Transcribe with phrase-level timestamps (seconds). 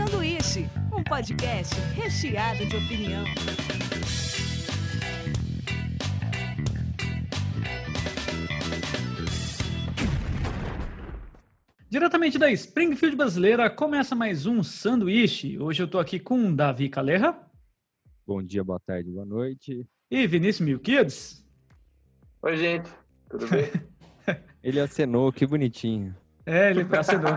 [0.00, 3.22] Sanduíche, um podcast recheado de opinião.
[11.90, 15.58] Diretamente da Springfield brasileira, começa mais um sanduíche.
[15.58, 17.38] Hoje eu tô aqui com Davi Calerra.
[18.26, 19.86] Bom dia, boa tarde, boa noite.
[20.10, 21.46] E Vinícius Milkids.
[22.40, 22.88] Oi, gente,
[23.28, 23.66] tudo bem?
[24.64, 26.16] ele acenou, que bonitinho.
[26.50, 27.32] É, ele acenou.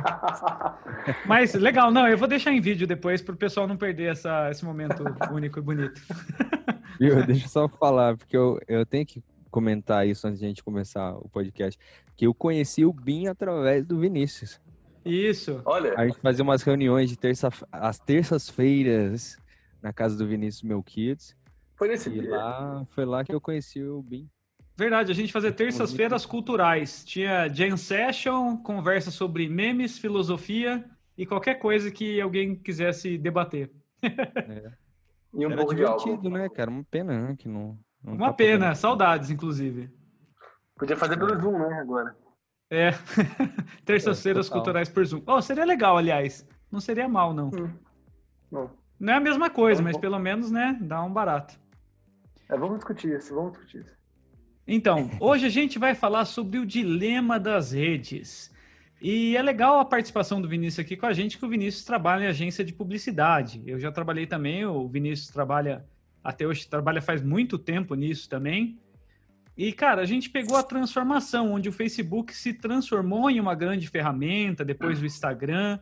[1.25, 4.49] Mas legal, não, eu vou deixar em vídeo depois para o pessoal não perder essa,
[4.49, 6.01] esse momento único e bonito.
[6.99, 10.47] Viu, deixa eu só falar, porque eu, eu tenho que comentar isso antes de a
[10.47, 11.79] gente começar o podcast,
[12.15, 14.59] que eu conheci o Bin através do Vinícius.
[15.05, 15.61] Isso.
[15.63, 15.93] Olha.
[15.95, 19.37] A gente fazia umas reuniões de terça, às terças-feiras
[19.81, 21.35] na casa do Vinícius Meu Kids.
[21.75, 22.31] Foi nesse e dia.
[22.31, 24.27] Lá, foi lá que eu conheci o Bin.
[24.75, 27.03] Verdade, a gente fazia terças-feiras culturais.
[27.05, 30.83] Tinha Jam Session, conversa sobre memes, filosofia
[31.17, 33.71] e qualquer coisa que alguém quisesse debater.
[34.01, 34.71] É.
[35.35, 36.69] E um Era pouco divertido, de né, cara?
[36.69, 38.75] Uma pena né, que não, não Uma tá pena, podendo.
[38.75, 39.89] saudades, inclusive.
[40.77, 42.15] Podia fazer pelo Zoom, né, agora.
[42.69, 42.91] É,
[43.83, 45.23] terças-feiras é, culturais por Zoom.
[45.25, 46.47] Oh, seria legal, aliás.
[46.71, 47.47] Não seria mal, não.
[47.47, 47.73] Hum.
[48.51, 48.69] Não.
[48.99, 51.59] Não é a mesma coisa, mas pelo menos, né, dá um barato.
[52.47, 54.02] É, vamos discutir isso, vamos discutir isso.
[54.67, 58.51] Então, hoje a gente vai falar sobre o dilema das redes.
[59.01, 62.23] E é legal a participação do Vinícius aqui com a gente, que o Vinícius trabalha
[62.23, 63.61] em agência de publicidade.
[63.65, 65.85] Eu já trabalhei também, o Vinícius trabalha
[66.23, 68.79] até hoje trabalha faz muito tempo nisso também.
[69.57, 73.87] E, cara, a gente pegou a transformação, onde o Facebook se transformou em uma grande
[73.89, 75.79] ferramenta, depois o Instagram.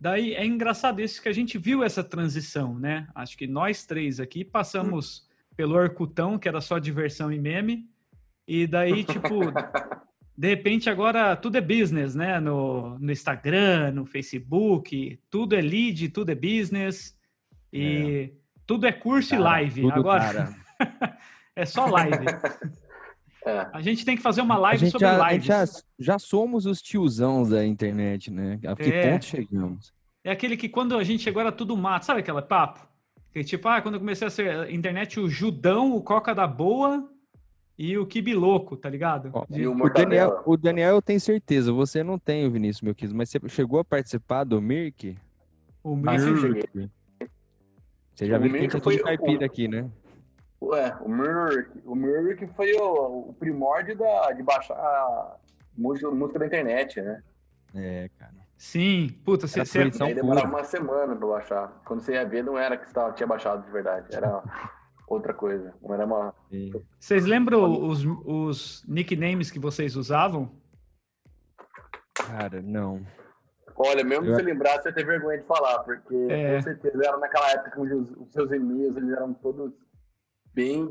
[0.00, 3.06] Daí é engraçado isso que a gente viu essa transição, né?
[3.14, 7.88] Acho que nós três aqui passamos pelo Orkutão, que era só diversão e meme.
[8.46, 9.40] E daí, tipo,
[10.36, 12.38] de repente agora tudo é business, né?
[12.40, 17.16] No, no Instagram, no Facebook, tudo é lead, tudo é business.
[17.72, 18.30] E.
[18.32, 19.90] É tudo é curso cara, e live.
[19.92, 20.54] Agora
[21.54, 22.26] é só live.
[23.46, 23.66] É.
[23.72, 25.46] A gente tem que fazer uma live sobre já, lives.
[25.46, 25.64] Já,
[25.98, 28.58] já somos os tiozãos da internet, né?
[28.66, 29.12] A que é.
[29.12, 29.94] ponto chegamos?
[30.24, 32.04] É aquele que quando a gente chegou era tudo mato.
[32.04, 32.84] Sabe aquele papo?
[33.32, 37.08] Que tipo, ah, quando eu comecei a ser internet, o Judão, o Coca da Boa
[37.78, 39.30] e o Kibi Louco, tá ligado?
[39.32, 39.66] Ó, De...
[39.66, 43.38] o, Daniel, o Daniel eu tenho certeza, você não tem, Vinícius, meu querido, mas você
[43.48, 45.16] chegou a participar do Mirk?
[45.82, 46.90] O Mirk.
[48.14, 49.90] Você já o viu que tem foi caipira o, aqui, né?
[50.62, 55.38] Ué, o Mirror, o que foi o, o primórdio da, de baixar
[55.76, 57.22] música, música da internet, né?
[57.74, 58.34] É, cara.
[58.56, 59.64] Sim, puta, você...
[59.64, 59.80] você...
[60.00, 61.82] Aí demorava uma semana pra baixar.
[61.84, 64.42] Quando você ia ver, não era que você tava, tinha baixado de verdade, era
[65.06, 65.74] outra coisa.
[65.82, 66.34] Não era uma...
[66.98, 70.50] Vocês lembram os, os nicknames que vocês usavam?
[72.14, 73.06] Cara, não.
[73.76, 74.34] Olha, mesmo eu...
[74.34, 76.56] se você lembrar, você tem vergonha de falar, porque é.
[76.56, 79.72] com certeza era naquela época onde os, os seus e-mails eles eram todos
[80.54, 80.86] bem,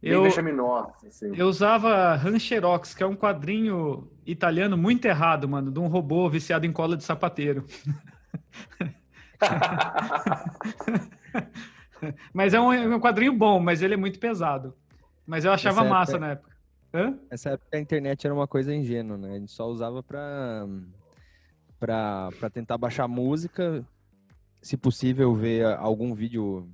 [0.00, 1.36] bem eu, assim.
[1.36, 6.64] Eu usava Rancherox, que é um quadrinho italiano muito errado, mano, de um robô viciado
[6.64, 7.66] em cola de sapateiro.
[12.32, 14.74] mas é um, é um, quadrinho bom, mas ele é muito pesado.
[15.26, 16.52] Mas eu achava massa na época.
[16.94, 17.18] Hã?
[17.30, 19.36] Essa época a internet era uma coisa ingênua, né?
[19.36, 20.66] A gente só usava para
[22.52, 23.84] tentar baixar música,
[24.60, 26.68] se possível ver algum vídeo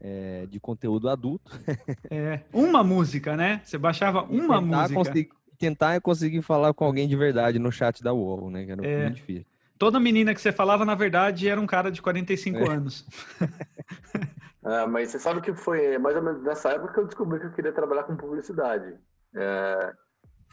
[0.00, 1.50] é, de conteúdo adulto.
[2.10, 3.60] É, uma música, né?
[3.64, 4.94] Você baixava uma tentar música.
[4.94, 5.28] Conseguir,
[5.58, 8.64] tentar conseguir falar com alguém de verdade no chat da UOL, né?
[8.64, 9.02] Que era é.
[9.02, 9.46] muito difícil.
[9.78, 12.68] Toda menina que você falava, na verdade, era um cara de 45 é.
[12.68, 13.06] anos.
[14.64, 17.46] é, mas você sabe que foi mais ou menos nessa época que eu descobri que
[17.46, 18.94] eu queria trabalhar com publicidade.
[19.34, 19.92] É,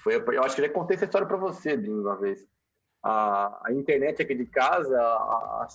[0.03, 2.45] foi, eu acho que já contei essa história para você, Binho, uma vez
[3.05, 5.67] a, a internet aqui de casa, a, a,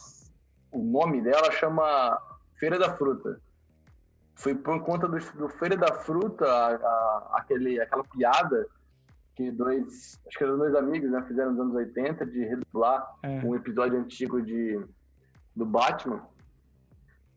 [0.72, 2.18] o nome dela chama
[2.58, 3.40] Feira da Fruta.
[4.34, 6.46] Foi por conta do, do Feira da Fruta,
[7.32, 8.66] aquele, aquela piada
[9.36, 13.28] que dois, acho que eram dois amigos, né, fizeram nos anos 80 de redublar é.
[13.44, 14.84] um episódio antigo de,
[15.54, 16.26] do Batman.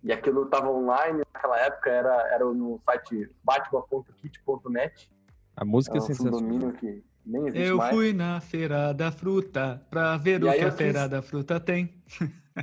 [0.04, 5.10] E aquilo estava online naquela época, era, era no site batman.kit.net.
[5.56, 6.74] A música é, um é sensacional.
[6.74, 7.96] que nem existe Eu mais.
[7.96, 11.10] fui na feira da fruta para ver e o que a feira fiz...
[11.10, 12.04] da fruta tem.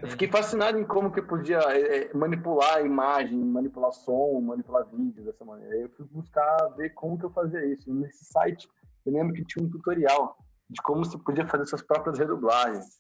[0.03, 4.87] Eu fiquei fascinado em como que podia é, é, manipular a imagem, manipular som, manipular
[4.87, 5.75] vídeo dessa maneira.
[5.77, 7.93] Eu fui buscar ver como que eu fazia isso.
[7.93, 8.69] Nesse site,
[9.05, 10.37] eu lembro que tinha um tutorial
[10.69, 12.99] de como se podia fazer suas próprias redublagens.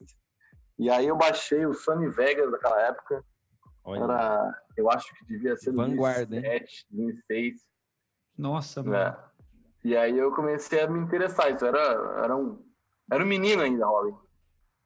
[0.78, 3.22] E aí eu baixei o Sony Vegas daquela época.
[3.84, 4.04] Olha.
[4.04, 7.66] Era, eu acho que devia ser no Vanguarda, 2007, 2006.
[8.36, 8.96] Nossa, mano.
[8.96, 9.16] É.
[9.82, 11.52] E aí eu comecei a me interessar.
[11.54, 11.80] Isso era,
[12.22, 12.62] era, um,
[13.10, 14.16] era um menino ainda, Robin.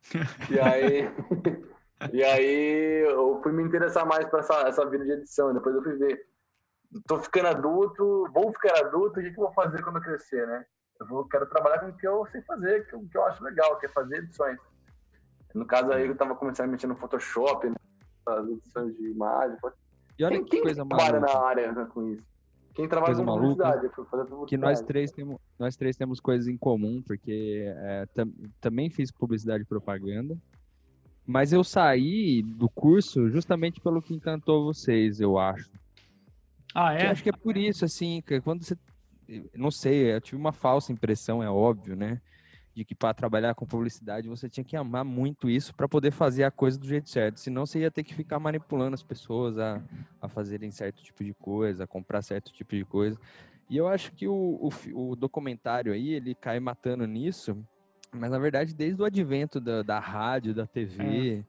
[0.50, 1.08] e aí
[2.12, 5.54] E aí eu fui me interessar mais para essa, essa vida de edição.
[5.54, 6.26] Depois eu fui ver.
[7.06, 10.46] Tô ficando adulto, vou ficar adulto, o que, que eu vou fazer quando eu crescer,
[10.46, 10.64] né?
[11.00, 13.42] Eu vou, quero trabalhar com o que eu sei fazer, que eu, que eu acho
[13.42, 14.58] legal, que é fazer edições.
[15.52, 17.74] No caso aí, eu tava começando a mexer no Photoshop, né?
[18.26, 19.56] As edições de imagem.
[20.18, 21.38] E olha quem, que quem coisa trabalha maluca.
[21.38, 22.22] na área né, com isso?
[22.74, 24.46] Quem trabalha Coisa com maluca, publicidade, publicidade.
[24.48, 29.12] que nós três temos nós três temos coisas em comum porque é, tam- também fiz
[29.12, 30.36] publicidade e propaganda
[31.26, 35.70] mas eu saí do curso justamente pelo que encantou vocês eu acho
[36.74, 37.06] Ah, é?
[37.06, 38.76] acho que é por isso assim que quando você
[39.54, 42.20] não sei eu tive uma falsa impressão é óbvio né
[42.74, 46.44] de que para trabalhar com publicidade você tinha que amar muito isso para poder fazer
[46.44, 49.80] a coisa do jeito certo senão você ia ter que ficar manipulando as pessoas a,
[50.20, 53.18] a fazerem certo tipo de coisa a comprar certo tipo de coisa
[53.68, 57.56] e eu acho que o, o, o documentário aí, ele cai matando nisso,
[58.12, 61.44] mas na verdade desde o advento da, da rádio, da TV,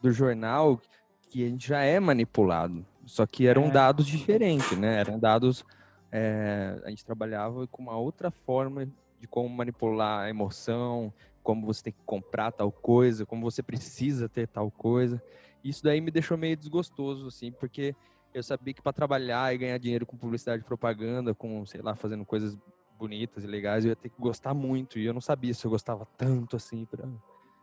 [0.00, 0.80] do jornal,
[1.28, 2.86] que a gente já é manipulado.
[3.04, 3.70] Só que eram É.
[3.70, 4.98] dados diferentes, né?
[4.98, 5.64] Eram dados.
[6.10, 8.88] é, a gente trabalhava com uma outra forma
[9.20, 11.12] de como manipular a emoção,
[11.42, 15.22] como você tem que comprar tal coisa, como você precisa ter tal coisa.
[15.64, 17.94] Isso daí me deixou meio desgostoso, assim, porque
[18.34, 21.94] eu sabia que para trabalhar e ganhar dinheiro com publicidade e propaganda, com, sei lá,
[21.94, 22.56] fazendo coisas
[22.98, 24.98] bonitas e legais, eu ia ter que gostar muito.
[24.98, 26.84] E eu não sabia se eu gostava tanto assim.
[26.84, 27.08] Pra...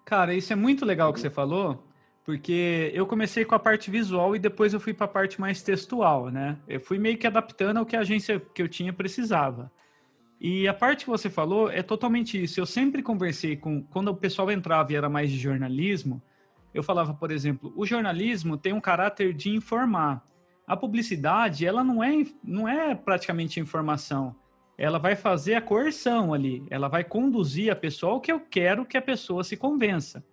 [0.03, 1.83] Cara, isso é muito legal que você falou,
[2.23, 5.61] porque eu comecei com a parte visual e depois eu fui para a parte mais
[5.61, 6.57] textual, né?
[6.67, 9.71] Eu fui meio que adaptando ao que a agência que eu tinha precisava.
[10.47, 12.59] E a parte que você falou é totalmente isso.
[12.59, 13.81] Eu sempre conversei com.
[13.81, 16.21] Quando o pessoal entrava e era mais de jornalismo,
[16.71, 20.23] eu falava, por exemplo, o jornalismo tem um caráter de informar.
[20.67, 24.35] A publicidade, ela não é, não é praticamente informação.
[24.77, 26.63] Ela vai fazer a coerção ali.
[26.69, 30.23] Ela vai conduzir a pessoa ao que eu quero que a pessoa se convença.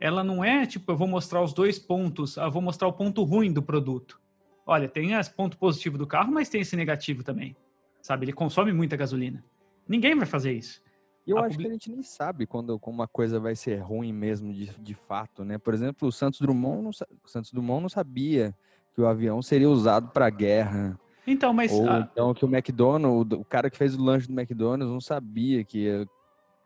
[0.00, 3.22] Ela não é tipo, eu vou mostrar os dois pontos, eu vou mostrar o ponto
[3.22, 4.20] ruim do produto.
[4.66, 7.54] Olha, tem esse ponto positivo do carro, mas tem esse negativo também.
[8.02, 8.24] Sabe?
[8.24, 9.44] Ele consome muita gasolina.
[9.88, 10.80] Ninguém vai fazer isso.
[11.26, 13.54] E eu A acho publi- que a gente nem sabe quando como uma coisa vai
[13.54, 15.56] ser ruim mesmo de, de fato, né?
[15.58, 16.90] Por exemplo, o Santos Dumont não,
[17.24, 18.54] o Santos Dumont não sabia
[18.94, 20.98] que o avião seria usado para guerra.
[21.26, 24.32] Então, mas Ou ah, então que o McDonald's, o cara que fez o lanche do
[24.32, 25.88] McDonald's não sabia que,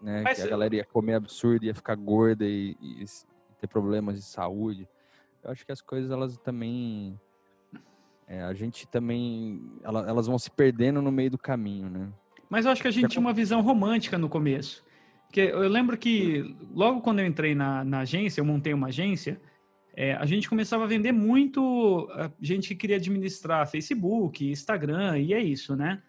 [0.00, 3.04] né, Mas, que a galera ia comer absurdo, ia ficar gorda e, e
[3.60, 4.88] ter problemas de saúde.
[5.42, 7.20] Eu acho que as coisas elas também
[8.26, 12.10] é, a gente também ela- elas vão se perdendo no meio do caminho, né?
[12.48, 14.84] Mas eu acho que a gente tinha uma visão romântica no começo.
[15.26, 19.40] Porque eu lembro que logo quando eu entrei na, na agência, eu montei uma agência,
[19.94, 25.32] é, a gente começava a vender muito a gente que queria administrar Facebook, Instagram, e
[25.32, 26.02] é isso, né?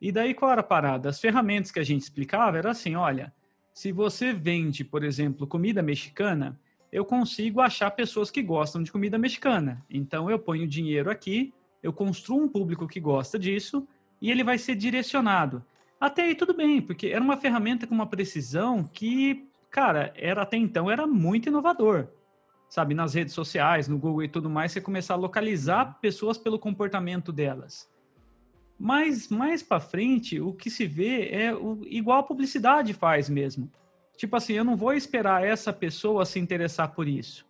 [0.00, 1.08] E daí qual era a parada?
[1.08, 3.32] As ferramentas que a gente explicava era assim, olha,
[3.72, 6.58] se você vende, por exemplo, comida mexicana,
[6.90, 9.84] eu consigo achar pessoas que gostam de comida mexicana.
[9.88, 11.52] Então eu ponho dinheiro aqui,
[11.82, 13.86] eu construo um público que gosta disso,
[14.20, 15.64] e ele vai ser direcionado.
[16.02, 20.56] Até aí tudo bem, porque era uma ferramenta com uma precisão que, cara, era até
[20.56, 22.08] então era muito inovador.
[22.68, 26.58] Sabe, nas redes sociais, no Google e tudo mais, você começar a localizar pessoas pelo
[26.58, 27.88] comportamento delas.
[28.76, 33.70] Mas mais para frente, o que se vê é o, igual a publicidade faz mesmo.
[34.16, 37.46] Tipo assim, eu não vou esperar essa pessoa se interessar por isso.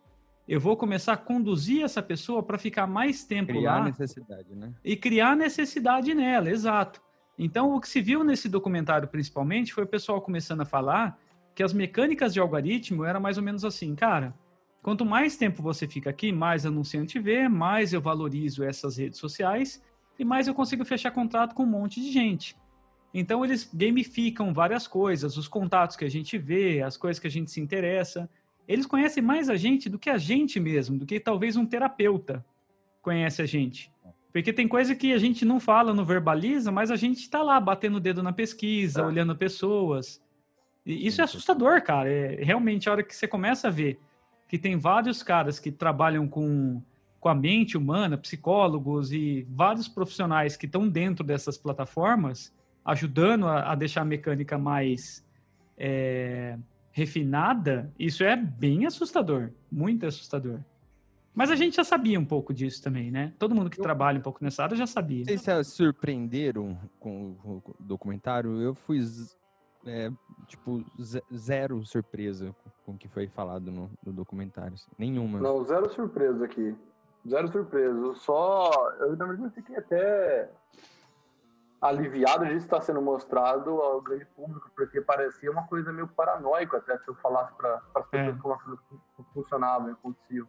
[0.47, 4.75] Eu vou começar a conduzir essa pessoa para ficar mais tempo Criar lá necessidade, né?
[4.85, 7.01] e criar necessidade nela, exato.
[7.37, 11.19] Então, o que se viu nesse documentário, principalmente, foi o pessoal começando a falar
[11.55, 14.33] que as mecânicas de algoritmo era mais ou menos assim, cara.
[14.81, 19.81] Quanto mais tempo você fica aqui, mais anunciante vê, mais eu valorizo essas redes sociais
[20.19, 22.55] e mais eu consigo fechar contrato com um monte de gente.
[23.13, 27.31] Então, eles gamificam várias coisas, os contatos que a gente vê, as coisas que a
[27.31, 28.29] gente se interessa.
[28.67, 32.43] Eles conhecem mais a gente do que a gente mesmo, do que talvez um terapeuta
[33.01, 33.91] conhece a gente.
[34.33, 37.59] Porque tem coisa que a gente não fala, não verbaliza, mas a gente está lá
[37.59, 39.07] batendo o dedo na pesquisa, Tá.
[39.07, 40.19] olhando pessoas.
[40.83, 42.09] E isso é assustador, cara.
[42.09, 43.99] É realmente a hora que você começa a ver
[44.47, 46.81] que tem vários caras que trabalham com,
[47.19, 53.71] com a mente humana, psicólogos e vários profissionais que estão dentro dessas plataformas, ajudando a,
[53.71, 55.25] a deixar a mecânica mais
[55.77, 56.57] é,
[56.91, 60.59] refinada, isso é bem assustador, muito assustador.
[61.35, 63.33] Mas a gente já sabia um pouco disso também, né?
[63.39, 65.25] Todo mundo que Eu- trabalha um pouco nessa área já sabia.
[65.25, 68.61] Vocês se surpreenderam com o com o documentário?
[68.61, 68.99] Eu fui,
[69.85, 70.11] é,
[70.47, 74.75] tipo, ze- zero surpresa com o que foi falado no, no documentário.
[74.75, 74.91] assim.
[74.97, 75.39] Nenhuma.
[75.39, 76.75] Não, zero surpresa aqui.
[77.27, 77.97] Zero surpresa.
[77.97, 78.69] Eu Só.
[78.99, 80.49] Eu, na verdade, fiquei até
[81.81, 86.97] aliviado de estar sendo mostrado ao grande público, porque parecia uma coisa meio paranoica até
[86.99, 88.39] se eu falasse para as pessoas É.
[88.41, 88.57] como
[89.33, 90.45] funcionava e acontecia.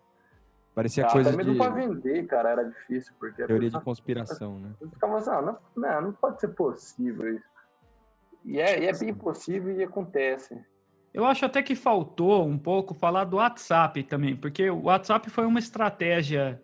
[0.74, 3.72] Parecia Ah, coisa até mesmo de pra vender, cara, era difícil, porque a teoria de
[3.72, 4.72] pessoa conspiração, né?
[4.92, 7.44] ficava assim, ah, não, não, não pode ser possível isso.
[8.44, 10.60] E é, e é bem possível e acontece.
[11.12, 15.46] Eu acho até que faltou um pouco falar do WhatsApp também, porque o WhatsApp foi
[15.46, 16.60] uma estratégia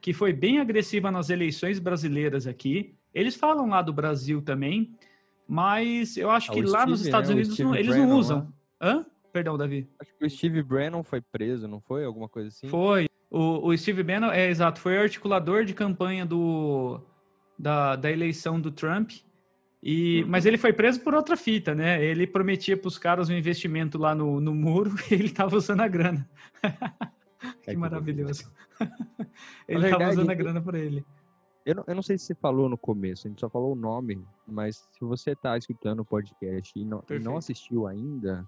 [0.00, 2.96] que foi bem agressiva nas eleições brasileiras aqui.
[3.14, 4.92] Eles falam lá do Brasil também,
[5.46, 7.36] mas eu acho Ah, que lá nos Steve, Estados né?
[7.36, 8.18] Unidos não- eles Bannon não lá.
[8.18, 8.52] usam.
[8.80, 9.06] Hã?
[9.32, 9.88] Perdão, Davi.
[10.00, 12.04] Acho que o Steve Bannon foi preso, não foi?
[12.04, 12.68] Alguma coisa assim?
[12.68, 13.08] Foi.
[13.32, 17.00] O, o Steve Bannon, é exato, foi articulador de campanha do,
[17.58, 19.10] da, da eleição do Trump.
[19.82, 22.04] E, mas ele foi preso por outra fita, né?
[22.04, 25.80] Ele prometia para os caras um investimento lá no, no muro e ele estava usando
[25.80, 26.28] a grana.
[27.62, 28.52] que maravilhoso.
[29.66, 31.02] ele estava usando a grana para ele.
[31.64, 33.76] Eu não, eu não sei se você falou no começo, a gente só falou o
[33.76, 38.46] nome, mas se você está escutando o podcast e não, e não assistiu ainda,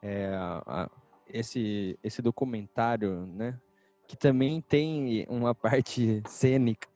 [0.00, 0.90] é, a-
[1.26, 3.58] esse, esse documentário, né?
[4.06, 6.88] Que também tem uma parte cênica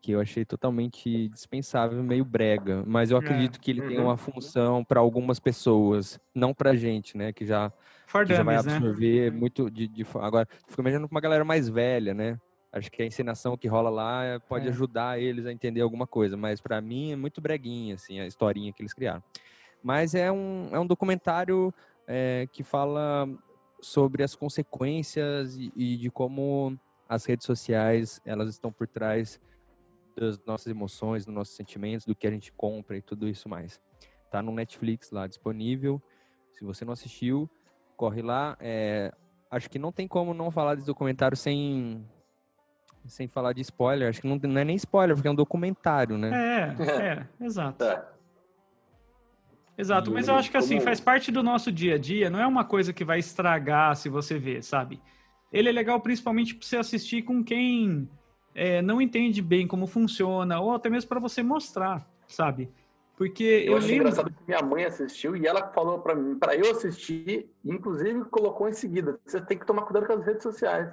[0.00, 4.04] que eu achei totalmente dispensável, meio brega, mas eu É, acredito que ele tem uhum.
[4.04, 7.32] uma função para algumas pessoas, não pra gente, né?
[7.32, 7.72] Que já
[8.24, 8.60] que já vai né?
[8.60, 12.40] absorver muito de, de agora fico imaginando com uma galera mais velha né
[12.72, 14.70] acho que a encenação que rola lá pode É.
[14.70, 18.72] ajudar eles a entender alguma coisa mas pra mim é muito breguinha assim a historinha
[18.72, 19.22] que eles criaram
[19.82, 21.72] mas é um, é um documentário
[22.06, 23.28] eh, que fala
[23.84, 29.40] sobre as consequências e, e de como as redes sociais elas estão por trás
[30.16, 33.80] das nossas emoções dos nossos sentimentos do que a gente compra e tudo isso mais
[34.30, 36.02] tá no Netflix lá disponível
[36.52, 37.50] se você não assistiu
[37.96, 38.56] corre lá.
[38.60, 39.12] É,
[39.50, 42.04] acho que não tem como não falar desse documentário sem
[43.06, 44.08] sem falar de spoiler.
[44.08, 46.30] Acho que não, não é nem spoiler, porque é um documentário, né?
[46.32, 46.82] É,
[47.40, 47.84] é, exato.
[49.76, 52.46] Exato, mas eu acho que assim, faz parte do nosso dia a dia, não é
[52.46, 55.00] uma coisa que vai estragar se você ver, sabe?
[55.52, 58.08] Ele é legal principalmente para você assistir com quem
[58.54, 62.70] é, não entende bem como funciona, ou até mesmo para você mostrar, sabe?
[63.16, 64.08] Porque Eu, eu, achei lembro.
[64.08, 68.68] engraçado que minha mãe assistiu e ela falou pra mim, para eu assistir, inclusive colocou
[68.68, 70.90] em seguida, você tem que tomar cuidado com as redes sociais.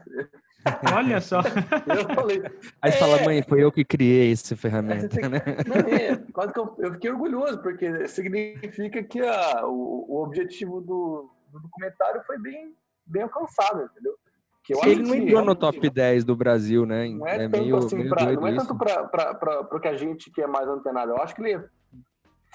[0.95, 1.39] Olha só.
[1.39, 2.41] Eu falei,
[2.81, 3.25] Aí você fala, É.
[3.25, 5.39] mãe, foi eu que criei essa ferramenta, que- né?
[5.65, 10.81] Não, é, quase que eu, eu fiquei orgulhoso, porque significa que a, o, o objetivo
[10.81, 12.75] do, do documentário foi bem,
[13.05, 14.15] bem alcançado, entendeu?
[14.63, 17.07] Que eu Ele não entrou no top 10 do Brasil, né?
[17.09, 20.29] Não é, É tanto meio, assim, meio pra, não é tanto para que a gente
[20.31, 21.11] que é mais antenado.
[21.11, 21.63] Eu acho que ele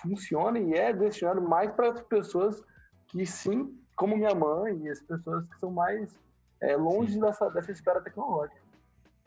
[0.00, 2.62] funciona e é destinado mais para as pessoas
[3.08, 6.16] que sim, como minha mãe e as pessoas que são mais
[6.60, 8.60] é, longe dessa, dessa esfera tecnológica.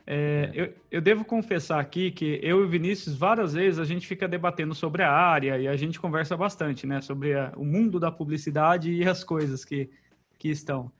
[0.06, 4.06] É, eu, eu devo confessar aqui que eu e o Vinícius, várias vezes, a gente
[4.06, 7.00] fica debatendo sobre a área e a gente conversa bastante, né?
[7.00, 9.88] Sobre a- o mundo da publicidade e as coisas que,
[10.38, 10.90] que estão.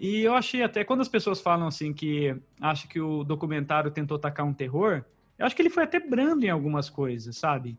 [0.00, 4.18] E eu achei até, quando as pessoas falam assim que acham que o documentário tentou
[4.18, 5.04] tacar um terror,
[5.38, 7.76] eu acho que ele foi até brando em algumas coisas, sabe?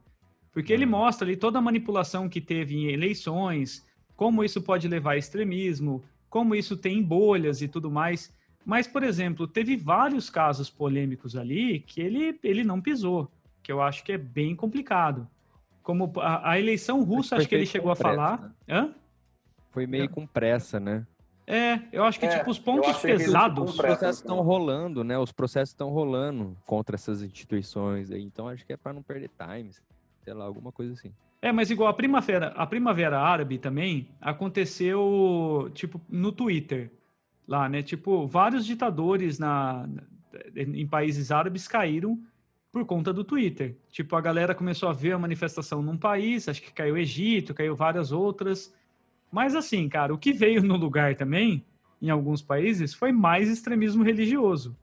[0.54, 0.92] Porque ele Uhum.
[0.92, 3.86] mostra ali toda a manipulação que teve em eleições,
[4.16, 8.34] como isso pode levar a extremismo, como isso tem bolhas e tudo mais.
[8.66, 13.82] Mas, por exemplo, teve vários casos polêmicos ali que ele, ele não pisou, que eu
[13.82, 15.28] acho que é bem complicado.
[15.84, 18.42] Como a, a eleição russa, acho que ele chegou a pressa, falar.
[18.42, 18.52] né?
[18.68, 18.96] Hã?
[19.70, 21.06] Foi meio com pressa, né?
[21.48, 23.72] É, eu acho que, É, tipo, os pontos pesados.
[23.72, 25.18] Os processos estão rolando, né?
[25.18, 28.24] Os processos estão rolando contra essas instituições aí.
[28.24, 29.70] Então acho que é para não perder time,
[30.24, 31.14] sei lá, alguma coisa assim.
[31.46, 36.92] É, mas igual a primavera, a primavera árabe também aconteceu, tipo, no Twitter,
[37.48, 37.84] lá, né?
[37.84, 39.88] Tipo, vários ditadores na,
[40.56, 42.20] em países árabes caíram
[42.72, 43.78] por conta do Twitter.
[43.92, 47.76] Tipo, a galera começou a ver a manifestação num país, acho que caiu Egito, caiu
[47.76, 48.74] várias outras.
[49.32, 51.64] Mas assim, cara, o que veio no lugar também,
[52.02, 54.76] em alguns países, foi mais extremismo religioso.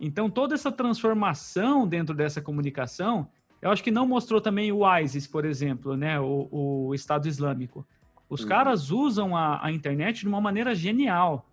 [0.00, 3.28] Então, toda essa transformação dentro dessa comunicação,
[3.62, 6.18] eu acho que não mostrou também o ISIS, por exemplo, né?
[6.20, 6.48] O,
[6.88, 7.86] o Estado Islâmico.
[8.28, 8.48] Os Uhum.
[8.48, 11.46] caras usam a, a internet de uma maneira genial.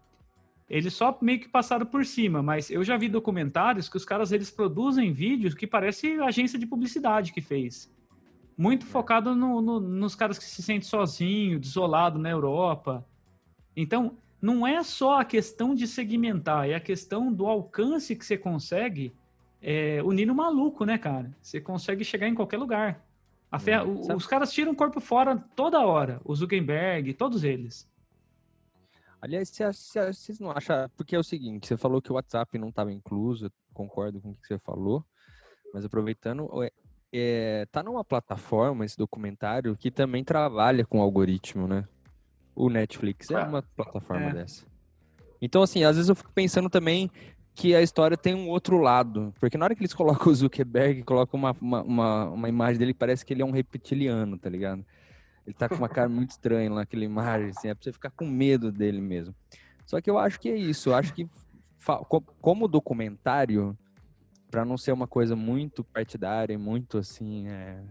[0.69, 4.31] Eles só meio que passaram por cima, mas eu já vi documentários que os caras
[4.31, 7.91] eles produzem vídeos que parece agência de publicidade que fez.
[8.57, 13.05] Muito focado no- no- nos caras que se sentem sozinho, desolado na Europa.
[13.75, 18.37] Então, não é só a questão de segmentar, é a questão do alcance que você
[18.37, 19.13] consegue
[19.61, 21.35] é, unir no maluco, né, cara?
[21.41, 23.05] Você consegue chegar em qualquer lugar.
[23.65, 26.21] É, o- Os caras tiram o corpo fora toda hora.
[26.23, 27.89] O Zuckerberg, todos eles.
[29.21, 30.89] Aliás, cê- cê- vocês não acham.
[30.95, 34.35] Porque é o seguinte, você falou que o WhatsApp não estava incluso, concordo com o
[34.35, 35.03] que você falou,
[35.73, 36.71] mas aproveitando, é,
[37.11, 41.85] é, tá numa plataforma esse documentário que também trabalha com algoritmo, né?
[42.55, 44.33] O Netflix é Ah, uma plataforma é.
[44.33, 44.65] dessa.
[45.41, 47.09] Então, assim, às vezes eu fico pensando também
[47.59, 49.33] que a história tem um outro lado.
[49.37, 52.93] Porque na hora que eles colocam o Zuckerberg, colocam uma, uma, uma, uma imagem dele,
[52.93, 54.85] parece que ele é um reptiliano, tá ligado?
[55.45, 58.11] Ele tá com uma cara muito estranha lá naquela imagem, assim, é pra você ficar
[58.11, 59.35] com medo dele mesmo.
[59.85, 61.27] Só que eu acho que é isso, eu acho que
[62.41, 63.77] como documentário,
[64.49, 67.83] para não ser uma coisa muito partidária, muito assim, é,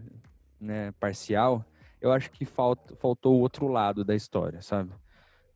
[0.59, 1.63] né, parcial,
[2.01, 4.89] eu acho que falta, faltou o outro lado da história, sabe?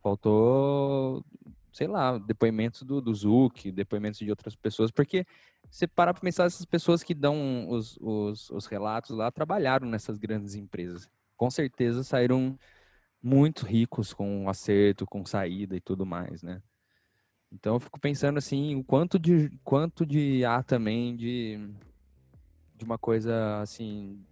[0.04, 1.26] Faltou,
[1.74, 5.26] sei lá, depoimentos do, do Zuc, depoimentos de outras pessoas, porque
[5.70, 10.18] você para para pensar, essas pessoas que dão os, os, os relatos lá trabalharam nessas
[10.18, 11.10] grandes empresas.
[11.36, 12.58] Com certeza saíram
[13.22, 16.62] muito ricos com acerto, com saída e tudo mais, né?
[17.52, 21.60] Então eu fico pensando assim, o quanto de quanto de há também de
[22.76, 24.24] de uma coisa assim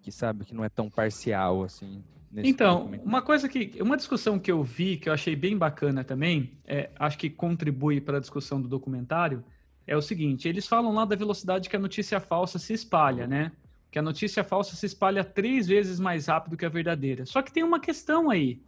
[0.00, 2.02] que sabe que não é tão parcial assim.
[2.42, 6.58] Então, uma coisa que uma discussão que eu vi que eu achei bem bacana também,
[6.64, 9.44] é, acho que contribui para a discussão do documentário,
[9.86, 13.52] é o seguinte, eles falam lá da velocidade que a notícia falsa se espalha, né?
[13.90, 17.26] Que a notícia falsa se espalha três vezes mais rápido que a verdadeira.
[17.26, 18.60] Só que tem uma questão aí.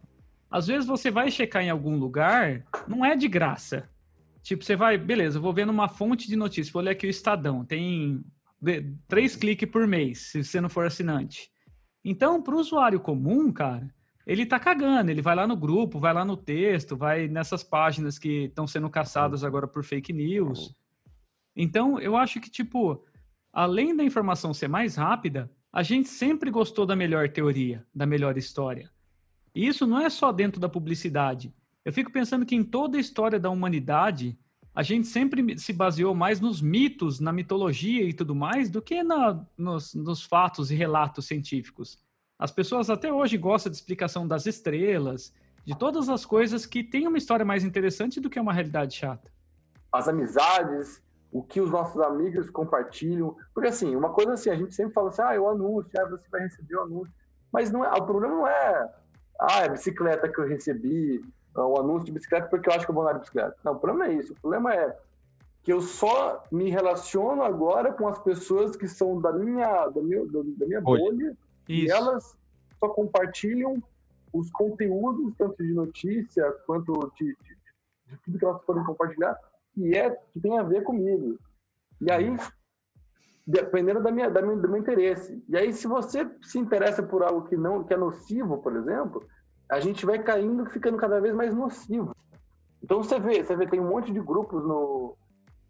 [0.49, 3.89] Às vezes você vai checar em algum lugar, não é de graça.
[4.41, 7.09] Tipo, você vai, beleza, eu vou ver numa fonte de notícias, vou ler aqui o
[7.09, 8.23] Estadão, tem
[9.07, 11.51] três cliques por mês, se você não for assinante.
[12.09, 13.93] Então, para o usuário comum, cara,
[14.25, 18.17] ele tá cagando, ele vai lá no grupo, vai lá no texto, vai nessas páginas
[18.17, 20.73] que estão sendo caçadas agora por fake news.
[21.53, 23.03] Então, eu acho que, tipo,
[23.51, 28.37] além da informação ser mais rápida, a gente sempre gostou da melhor teoria, da melhor
[28.37, 28.89] história.
[29.53, 31.53] E isso não é só dentro da publicidade.
[31.83, 34.39] Eu fico pensando que em toda a história da humanidade,
[34.77, 39.01] a gente sempre se baseou mais nos mitos, na mitologia e tudo mais, do que
[39.01, 41.97] na, nos, nos fatos e relatos científicos.
[42.37, 45.33] As pessoas até hoje gostam de explicação das estrelas,
[45.65, 49.31] de todas as coisas que têm uma história mais interessante do que uma realidade chata.
[49.91, 51.01] As amizades,
[51.31, 53.35] o que os nossos amigos compartilham.
[53.55, 56.29] Porque, assim, uma coisa assim, a gente sempre fala assim, ah, o anúncio, ah, você
[56.29, 57.13] vai receber o anúncio.
[57.51, 58.93] Mas não é, o problema não é
[59.39, 61.19] ah, a bicicleta que eu recebi,
[61.65, 63.55] o anúncio de bicicleta porque eu acho que eu vou andar de bicicleta.
[63.63, 64.33] Não, o problema é isso.
[64.33, 64.97] O problema é
[65.63, 70.25] que eu só me relaciono agora com as pessoas que são da minha, da minha,
[70.25, 71.37] da minha bolha isso.
[71.67, 72.37] e elas
[72.79, 73.81] só compartilham
[74.31, 77.57] os conteúdos, tanto de notícia quanto de, de,
[78.07, 79.37] de tudo que elas podem compartilhar,
[79.73, 81.37] que, é, que tem a ver comigo.
[81.99, 82.37] E aí,
[83.45, 85.43] dependendo da minha, da minha, do meu interesse.
[85.49, 89.25] E aí, se você se interessa por algo que não que é nocivo, por exemplo,
[89.69, 92.15] a gente vai caindo, ficando cada vez mais nocivo.
[92.81, 95.17] Então você vê, você vê, tem um monte de grupos no,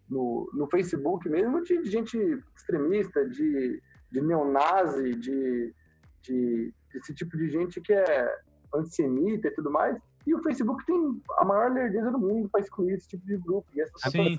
[0.10, 2.18] no, no Facebook mesmo de, de gente
[2.56, 3.82] extremista, de,
[4.12, 5.74] de neonazi, de,
[6.22, 8.40] de, esse tipo de gente que é
[8.74, 9.98] antissemita e tudo mais.
[10.26, 13.66] E o Facebook tem a maior lerdeza do mundo para excluir esse tipo de grupo.
[13.74, 14.38] E essas Sim.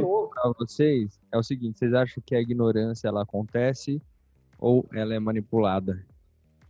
[0.00, 0.30] novo.
[0.30, 4.00] Para vocês é o seguinte: vocês acham que a ignorância ela acontece
[4.58, 6.02] ou ela é manipulada?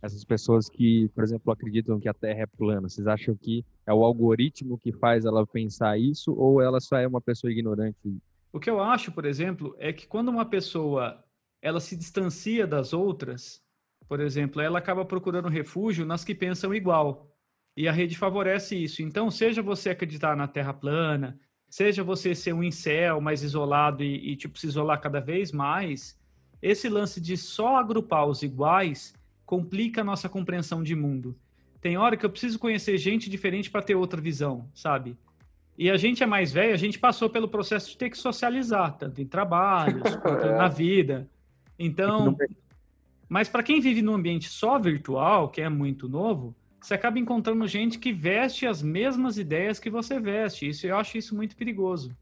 [0.01, 3.93] Essas pessoas que, por exemplo, acreditam que a Terra é plana, vocês acham que é
[3.93, 8.17] o algoritmo que faz ela pensar isso ou ela só é uma pessoa ignorante?
[8.51, 11.23] O que eu acho, por exemplo, é que quando uma pessoa
[11.61, 13.61] ela se distancia das outras,
[14.07, 17.31] por exemplo, ela acaba procurando refúgio nas que pensam igual.
[17.77, 19.01] E a rede favorece isso.
[19.01, 24.31] Então, seja você acreditar na Terra plana, seja você ser um incel mais isolado e,
[24.31, 26.19] e tipo, se isolar cada vez mais,
[26.61, 29.13] esse lance de só agrupar os iguais
[29.51, 31.35] complica a nossa compreensão de mundo.
[31.81, 35.17] Tem hora que eu preciso conhecer gente diferente para ter outra visão, sabe?
[35.77, 38.97] E a gente é mais velho, a gente passou pelo processo de ter que socializar,
[38.97, 40.55] tanto em trabalhos quanto é.
[40.55, 41.27] na vida.
[41.77, 42.33] Então,
[43.27, 47.67] mas para quem vive num ambiente só virtual, que é muito novo, você acaba encontrando
[47.67, 50.69] gente que veste as mesmas ideias que você veste.
[50.69, 52.15] Isso eu acho isso muito perigoso.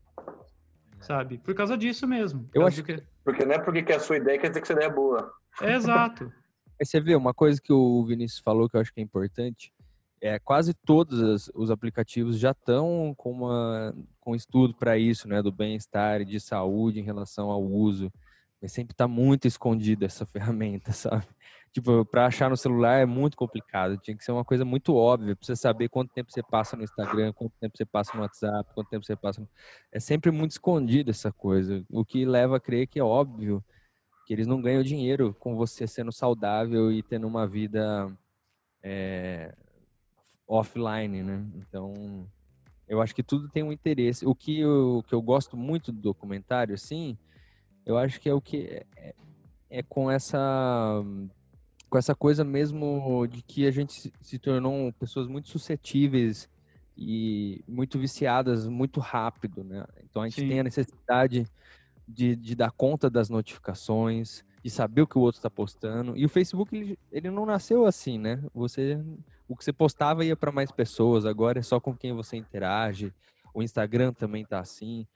[1.00, 1.38] Sabe?
[1.38, 2.50] Por causa disso mesmo.
[2.56, 4.68] Eu acho que porque não é porque que é a sua ideia quer dizer que
[4.68, 5.32] sua ideia é boa.
[5.62, 6.34] É exato.
[6.82, 9.72] Você vê uma coisa que o Vinícius falou que eu acho que é importante,
[10.22, 13.40] é quase todos os aplicativos já estão com
[14.20, 18.12] com estudo para isso, né, do bem-estar e de saúde em relação ao uso.
[18.62, 21.26] Mas sempre está muito escondida essa ferramenta, sabe?
[21.72, 23.98] tipo, para achar no celular é muito complicado.
[23.98, 26.84] Tinha que ser uma coisa muito óbvia, pra você saber quanto tempo você passa no
[26.84, 29.42] Instagram, quanto tempo você passa no WhatsApp, quanto tempo você passa.
[29.42, 29.50] No...
[29.92, 33.64] É sempre muito escondido essa coisa, o que leva a crer que é óbvio
[34.30, 38.08] que eles não ganham dinheiro com você sendo saudável e tendo uma vida
[38.84, 39.56] é,
[40.48, 41.44] offline, né?
[41.56, 42.28] Então,
[42.88, 44.28] eu acho que tudo tem um interesse.
[44.28, 47.18] O que eu, que eu gosto muito do documentário, assim,
[47.84, 49.16] eu acho que é o que é,
[49.68, 51.04] é com essa
[51.90, 56.48] com essa coisa mesmo de que a gente se tornou pessoas muito suscetíveis
[56.96, 59.88] e muito viciadas muito rápido, né?
[60.04, 60.50] Então a gente Sim.
[60.50, 61.48] tem a necessidade
[62.10, 66.18] de, de, dar conta das notificações, de saber o que o outro está postando.
[66.18, 68.44] E o Facebook ele, ele não nasceu assim, né?
[68.54, 69.00] Você
[69.48, 73.12] o que você postava ia para mais pessoas, agora é só com quem você interage.
[73.52, 75.08] O Instagram também tá assim.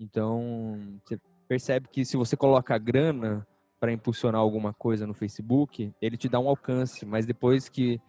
[0.00, 3.46] Então, você percebe que se você coloca grana
[3.78, 8.00] para impulsionar alguma coisa no Facebook, ele te dá um alcance, mas depois que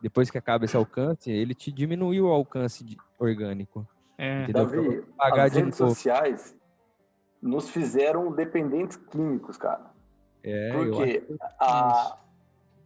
[0.00, 3.86] depois que acaba esse alcance, ele te diminui o alcance de, orgânico.
[4.18, 4.46] É.
[4.48, 6.56] Davi, pagar as redes sociais
[7.42, 9.90] nos fizeram dependentes químicos, cara.
[10.44, 11.26] É, Porque
[11.58, 12.16] a,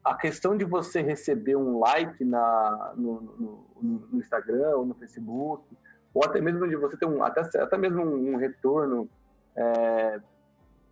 [0.05, 5.65] a questão de você receber um like na, no, no, no, Instagram ou no Facebook,
[6.15, 9.09] ou até mesmo de você ter um, até, até mesmo um, um retorno
[9.55, 10.21] é,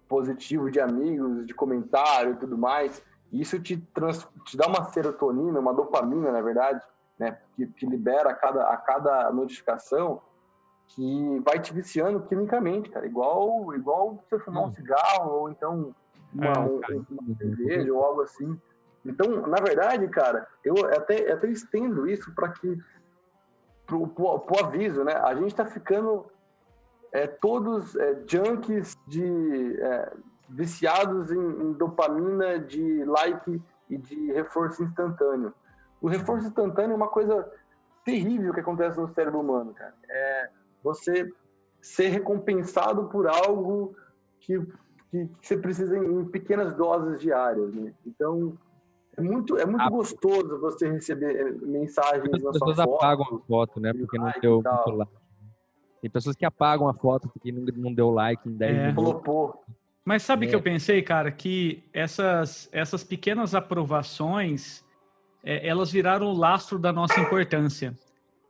[0.09, 5.59] positivo de amigos, de comentário e tudo mais, isso te, trans, te dá uma serotonina,
[5.59, 6.81] uma dopamina, na verdade,
[7.19, 10.21] né, que, que libera a cada, a cada notificação,
[10.89, 13.07] que vai te viciando quimicamente, cara.
[13.07, 14.73] Igual, igual você fumar um hum.
[14.73, 15.95] cigarro, ou então
[16.33, 18.59] uma, é, um, uma cerveja, ou algo assim.
[19.05, 22.79] Então, na verdade, cara, eu até, até estendo isso para que
[23.87, 25.15] pro, pro, pro, aviso, né?
[25.15, 26.27] A gente está ficando
[27.13, 30.13] é, todos é, junkies de é,
[30.49, 35.53] viciados em, em, dopamina, de like e de reforço instantâneo.
[36.01, 37.51] O reforço instantâneo é uma coisa
[38.05, 39.95] terrível que acontece no cérebro humano, cara.
[40.09, 40.51] É
[40.85, 41.33] você
[41.81, 43.97] ser recompensado por algo
[44.39, 44.61] que,
[45.11, 47.93] que, que você precisa em, em, pequenas doses diárias, né?
[48.07, 48.57] Então,
[49.17, 52.57] é muito, é muito ah, gostoso você receber eh, mensagens na sua foto.
[52.57, 53.93] As pessoas apagam a foto, né?
[53.93, 55.13] Porque não deu muito like.
[56.03, 58.93] Tem pessoas que apagam a foto porque não, não deu like em 10 é.
[58.93, 59.55] minutos.
[60.05, 60.51] Mas sabe o é.
[60.51, 61.31] que eu pensei, cara?
[61.31, 64.85] Que essas, essas pequenas aprovações,
[65.43, 67.95] é, elas viraram o lastro da nossa importância,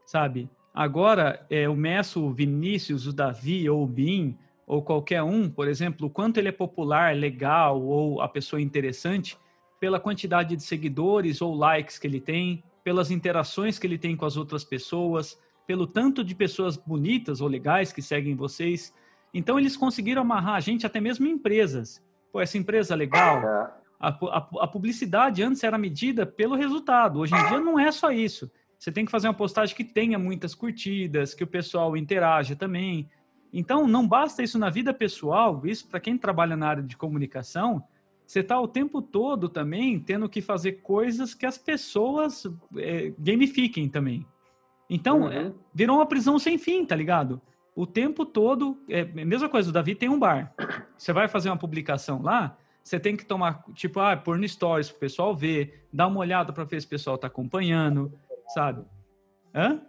[0.05, 0.49] sabe?
[0.75, 5.69] Agora, é, o Messo, o Vinícius, o Davi ou o Bin, ou qualquer um, por
[5.69, 9.39] exemplo, o quanto ele é popular, legal ou a pessoa interessante,
[9.79, 14.25] pela quantidade de seguidores ou likes que ele tem, pelas interações que ele tem com
[14.25, 18.93] as outras pessoas, pelo tanto de pessoas bonitas ou legais que seguem vocês.
[19.33, 22.03] Então, eles conseguiram amarrar a gente até mesmo em empresas.
[22.33, 23.43] Pô, essa empresa é legal.
[24.01, 27.21] A, a, a, publicidade antes era medida pelo resultado.
[27.21, 28.51] Hoje em dia não é só isso.
[28.85, 33.09] Você tem que fazer uma postagem que tenha muitas curtidas, que o pessoal interaja também.
[33.51, 35.63] Então, não basta isso na vida pessoal.
[35.65, 37.83] Isso, para quem trabalha na área de comunicação,
[38.27, 43.89] você está o tempo todo também tendo que fazer coisas que as pessoas é, gamifiquem
[43.89, 44.27] também.
[44.91, 45.33] Então, uhum.
[45.33, 47.41] é, virou uma prisão sem fim, tá ligado?
[47.77, 50.55] o tempo todo, é mesma coisa, o Davi tem um bar.
[50.97, 54.91] Você vai fazer uma publicação lá, você tem que tomar, tipo, ah, pôr no stories
[54.91, 58.13] pro pessoal ver, dar uma olhada para ver se o pessoal tá acompanhando,
[58.49, 58.85] sabe?
[59.55, 59.81] Hã?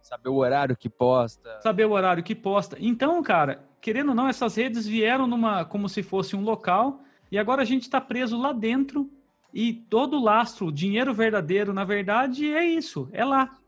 [0.00, 1.60] Saber o horário que posta.
[1.60, 2.76] Saber o horário que posta.
[2.80, 7.38] Então, cara, querendo ou não, essas redes vieram numa como se fosse um local e
[7.38, 9.10] agora a gente está preso lá dentro
[9.52, 13.58] e todo o lastro, o dinheiro verdadeiro, na verdade, é isso, é lá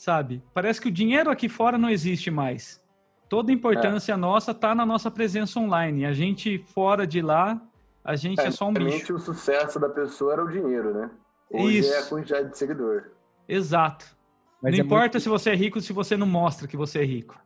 [0.00, 0.42] sabe?
[0.54, 2.82] Parece que o dinheiro aqui fora não existe mais.
[3.28, 4.16] Toda a importância é.
[4.16, 6.06] nossa está na nossa presença online.
[6.06, 7.60] A gente fora de lá,
[8.02, 9.14] a gente é, é só um bicho.
[9.14, 11.10] o sucesso da pessoa era o dinheiro, né?
[11.50, 11.92] Hoje Isso.
[11.92, 13.10] é a quantidade de seguidor.
[13.52, 14.16] Exato.
[14.62, 15.20] Mas não é importa muito...
[15.20, 17.40] se você é rico se você não mostra que você é rico.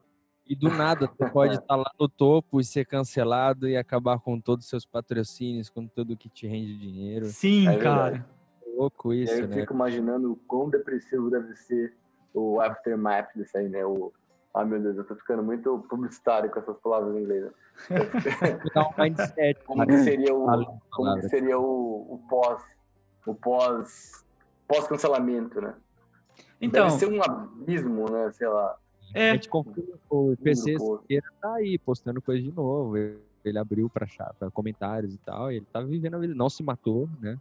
[0.47, 4.39] E do nada, você pode estar lá no topo e ser cancelado e acabar com
[4.39, 7.25] todos os seus patrocínios, com tudo que te rende dinheiro.
[7.27, 8.27] Sim, é cara.
[8.63, 9.57] É louco isso, eu né?
[9.61, 11.97] fico imaginando o quão depressivo deve ser
[12.35, 13.87] o aftermath disso aí, né?
[13.87, 14.13] O,
[14.53, 17.51] ah, meu Deus, eu tô ficando muito publicitário com essas palavras em inglês.
[19.67, 22.63] como que seria o, como que seria o, o pós,
[23.27, 24.25] o pós,
[24.69, 25.75] pós cancelamento, né?
[26.61, 28.31] Então, Deve ser um abismo, né?
[28.33, 28.77] Sei lá.
[29.15, 29.31] É.
[29.31, 32.97] A gente confia, o PC Siqueira tá aí postando coisa de novo.
[32.97, 34.07] Ele abriu para
[34.51, 37.39] comentários e tal, e ele tá vivendo a vida, não se matou, né?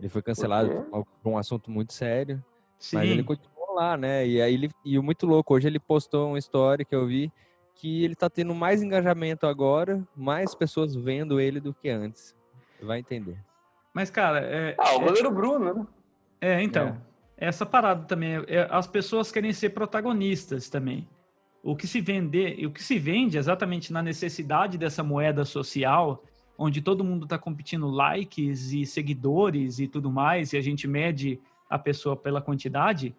[0.00, 2.42] Ele foi cancelado por, por um assunto muito sério,
[2.78, 2.96] Sim.
[2.96, 4.26] mas ele continua lá, né?
[4.26, 7.30] E aí ele e o muito louco, hoje ele postou uma história que eu vi
[7.74, 12.34] que ele tá tendo mais engajamento agora, mais pessoas vendo ele do que antes.
[12.78, 13.36] Você vai entender.
[13.92, 15.86] Mas cara, é, ah, o é goleiro é, Bruno, né?
[16.40, 16.88] É, então.
[16.88, 17.11] É.
[17.42, 21.08] Essa parada também, é, as pessoas querem ser protagonistas também.
[21.60, 26.22] O que se vende, o que se vende exatamente na necessidade dessa moeda social,
[26.56, 31.40] onde todo mundo está competindo likes e seguidores e tudo mais, e a gente mede
[31.68, 33.12] a pessoa pela quantidade,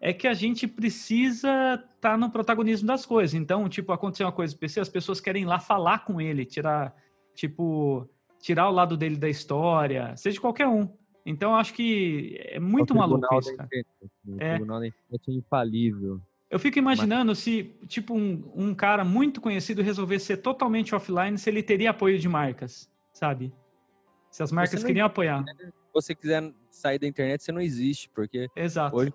[0.00, 3.34] é que a gente precisa estar tá no protagonismo das coisas.
[3.34, 6.92] Então, tipo, aconteceu uma coisa PC, as pessoas querem ir lá falar com ele, tirar,
[7.32, 8.08] tipo,
[8.40, 10.88] tirar o lado dele da história, seja qualquer um.
[11.28, 13.68] Então, eu acho que é muito maluco isso, cara.
[14.26, 14.54] O é.
[14.54, 16.20] tribunal da internet é infalível.
[16.50, 17.38] Eu fico imaginando Mas...
[17.38, 22.18] se, tipo, um, um cara muito conhecido resolvesse ser totalmente offline, se ele teria apoio
[22.18, 23.52] de marcas, sabe?
[24.30, 25.44] Se as marcas queriam apoiar.
[25.44, 28.96] Se você quiser sair da internet, você não existe, porque Exato.
[28.96, 29.12] hoje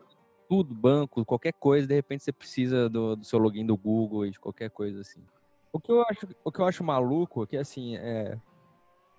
[0.47, 4.29] tudo, banco, qualquer coisa, de repente você precisa do, do seu login do Google e
[4.29, 5.23] de qualquer coisa assim.
[5.71, 8.37] O que eu acho, o que eu acho maluco é que assim, é,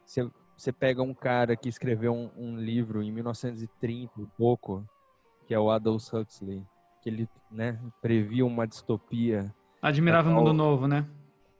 [0.04, 4.86] você, você pega um cara que escreveu um, um livro em 1930 e pouco,
[5.46, 6.64] que é o Aldous Huxley,
[7.02, 9.54] que ele né, previu uma distopia.
[9.82, 11.06] Admirável qual, Mundo Novo, né?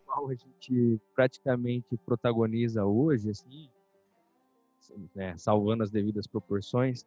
[0.07, 3.69] Qual a gente praticamente protagoniza hoje, assim,
[5.15, 7.05] né, salvando as devidas proporções.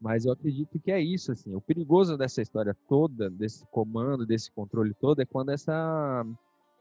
[0.00, 1.54] Mas eu acredito que é isso, assim.
[1.54, 6.24] O perigoso dessa história toda, desse comando, desse controle todo, é quando essa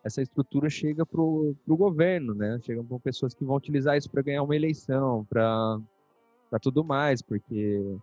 [0.06, 2.60] essa estrutura chega para o governo, né?
[2.62, 5.80] Chegam para pessoas que vão utilizar isso para ganhar uma eleição, para
[6.62, 7.98] tudo mais, porque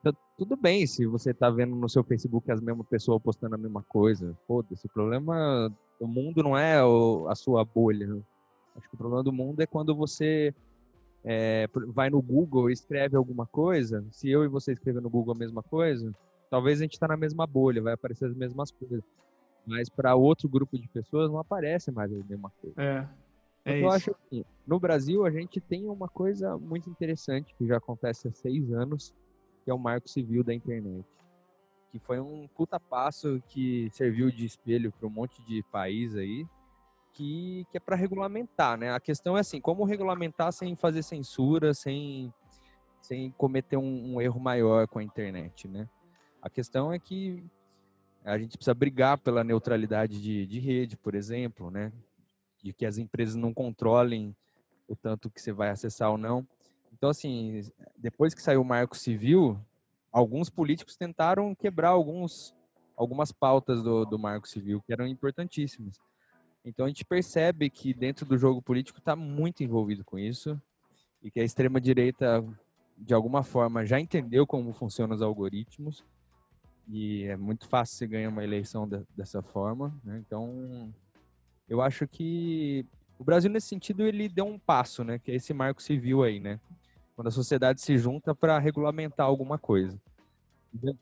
[0.00, 3.58] tá tudo bem se você está vendo no seu Facebook as mesmas pessoas postando a
[3.58, 4.38] mesma coisa.
[4.46, 5.68] Foda-se, o problema
[6.00, 6.76] do mundo não é
[7.28, 8.16] a sua bolha.
[8.76, 10.54] Acho que o problema do mundo é quando você
[11.24, 14.06] é, vai no Google e escreve alguma coisa.
[14.12, 16.14] Se eu e você escrever no Google a mesma coisa,
[16.48, 19.02] talvez a gente está na mesma bolha, vai aparecer as mesmas coisas.
[19.66, 22.74] Mas para outro grupo de pessoas não aparece mais a mesma coisa.
[22.80, 23.08] É.
[23.64, 27.78] é eu acho que no Brasil a gente tem uma coisa muito interessante que já
[27.78, 29.14] acontece há seis anos,
[29.64, 31.06] que é o Marco Civil da internet.
[31.90, 36.44] Que foi um puta passo que serviu de espelho para um monte de país aí,
[37.14, 38.92] que, que é para regulamentar, né?
[38.92, 42.34] A questão é assim, como regulamentar sem fazer censura, sem,
[43.00, 45.88] sem cometer um, um erro maior com a internet, né?
[46.42, 47.42] A questão é que
[48.24, 51.92] a gente precisa brigar pela neutralidade de, de rede, por exemplo, né?
[52.62, 54.34] De que as empresas não controlem
[54.88, 56.46] o tanto que você vai acessar ou não.
[56.92, 57.60] Então, assim,
[57.98, 59.58] depois que saiu o Marco Civil,
[60.10, 62.54] alguns políticos tentaram quebrar alguns,
[62.96, 66.00] algumas pautas do, do Marco Civil, que eram importantíssimas.
[66.64, 70.58] Então, a gente percebe que dentro do jogo político está muito envolvido com isso
[71.22, 72.42] e que a extrema-direita,
[72.96, 76.02] de alguma forma, já entendeu como funcionam os algoritmos
[76.88, 79.94] e é muito fácil você ganhar uma eleição de, dessa forma.
[80.04, 80.22] Né?
[80.26, 80.92] Então,
[81.68, 82.86] eu acho que
[83.18, 85.18] o Brasil, nesse sentido, ele deu um passo, né?
[85.18, 86.60] que é esse marco civil aí, né?
[87.14, 89.98] quando a sociedade se junta para regulamentar alguma coisa.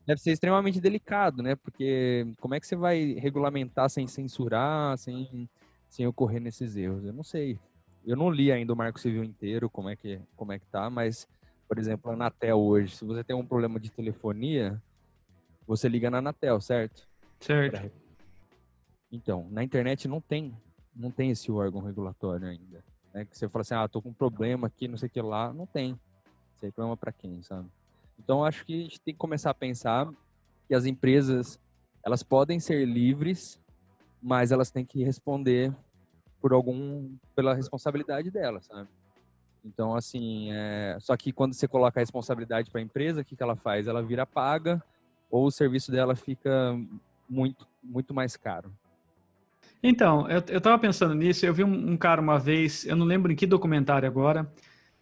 [0.07, 1.57] Deve ser extremamente delicado, né?
[1.57, 5.49] Porque como é que você vai regulamentar sem censurar, sem,
[5.89, 7.03] sem ocorrer nesses erros?
[7.07, 7.59] Eu não sei.
[8.05, 10.91] Eu não li ainda o Marco Civil inteiro, como é que como é que tá,
[10.91, 11.27] mas
[11.67, 14.79] por exemplo, a Anatel hoje, se você tem um problema de telefonia,
[15.67, 17.09] você liga na Anatel, certo?
[17.41, 17.93] Certo.
[19.11, 20.57] Então, na internet não tem,
[20.95, 22.83] não tem esse órgão regulatório ainda.
[23.13, 23.25] Né?
[23.25, 25.53] Que você fala assim, ah, tô com um problema aqui, não sei o que lá,
[25.53, 25.99] não tem.
[26.57, 27.69] Você reclama para quem, sabe?
[28.19, 30.09] Então, acho que a gente tem que começar a pensar
[30.67, 31.61] que as empresas,
[32.05, 33.61] elas podem ser livres,
[34.23, 35.75] mas elas têm que responder
[36.41, 38.89] por algum, pela responsabilidade delas, sabe?
[39.65, 40.97] Então, assim, é...
[41.01, 43.87] só que quando você coloca a responsabilidade para a empresa, o que, que ela faz?
[43.87, 44.83] Ela vira paga
[45.33, 46.79] ou o serviço dela fica
[47.29, 48.71] muito, muito mais caro?
[49.83, 53.07] Então, eu, eu tava pensando nisso, eu vi um, um, cara uma vez, eu não
[53.07, 54.49] lembro em que documentário agora,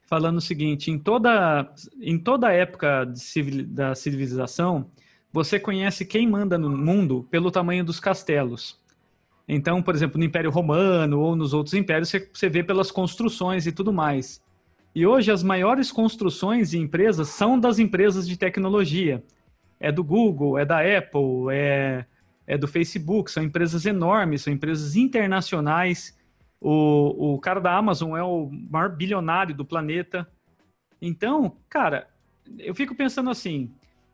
[0.07, 4.91] falando o seguinte, em toda, em toda época civil, da civilização,
[5.33, 8.81] você conhece quem manda no mundo pelo tamanho dos castelos.
[9.47, 13.67] Então, por exemplo, no Império Romano ou nos outros impérios, você, você vê pelas construções
[13.67, 14.41] e tudo mais.
[14.95, 19.23] E hoje as maiores construções e empresas são das empresas de tecnologia
[19.81, 22.05] é do Google, é da Apple, é,
[22.47, 26.17] é do Facebook, são empresas enormes, são empresas internacionais.
[26.61, 30.29] O, o cara da Amazon é o maior bilionário do planeta.
[31.01, 32.09] Então, cara,
[32.59, 33.73] eu fico pensando assim: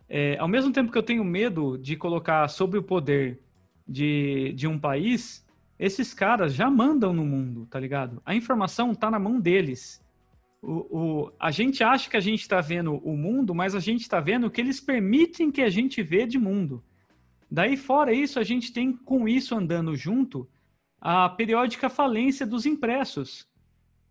[0.08, 3.40] é, ao mesmo tempo que eu tenho medo de colocar sob o poder
[3.86, 5.44] de, de um país,
[5.78, 8.22] esses caras já mandam no mundo, tá ligado?
[8.24, 10.00] A informação tá na mão deles.
[10.68, 14.00] O, o, a gente acha que a gente está vendo o mundo, mas a gente
[14.00, 16.82] está vendo o que eles permitem que a gente vê de mundo.
[17.48, 20.48] Daí, fora isso, a gente tem com isso andando junto
[21.00, 23.46] a periódica falência dos impressos.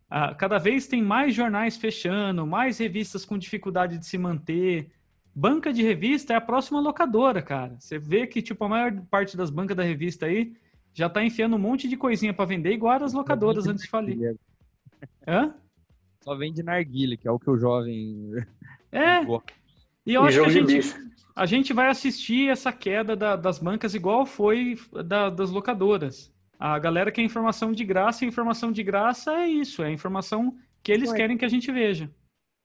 [0.09, 4.89] Ah, cada vez tem mais jornais fechando, mais revistas com dificuldade de se manter.
[5.35, 7.75] Banca de revista é a próxima locadora, cara.
[7.77, 10.53] Você vê que tipo a maior parte das bancas da revista aí
[10.93, 14.37] já está enfiando um monte de coisinha para vender, igual as locadoras antes de falir.
[15.27, 15.53] Hã?
[16.25, 18.31] Só vende narguile, que é o que o jovem.
[18.91, 19.21] É.
[20.07, 20.95] E eu e acho que a gente,
[21.35, 26.31] a gente vai assistir essa queda da, das bancas igual foi da, das locadoras.
[26.59, 30.55] A galera quer informação de graça, e informação de graça é isso, é a informação
[30.83, 31.17] que eles Ué.
[31.17, 32.07] querem que a gente veja.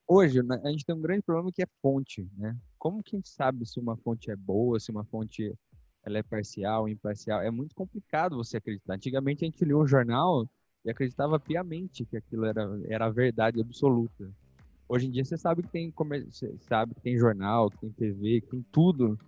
[0.06, 2.54] hoje né, a gente tem um grande problema que é fonte, né?
[2.78, 5.54] Como que a gente sabe se uma fonte é boa, se uma fonte
[6.04, 7.40] ela é parcial, imparcial?
[7.40, 8.96] É muito complicado você acreditar.
[8.96, 10.46] Antigamente a gente lia um jornal
[10.84, 14.30] e acreditava piamente que aquilo era, era a verdade absoluta.
[14.88, 15.92] Hoje em dia você sabe que tem
[16.60, 19.18] sabe que tem jornal, que tem TV, que tem tudo.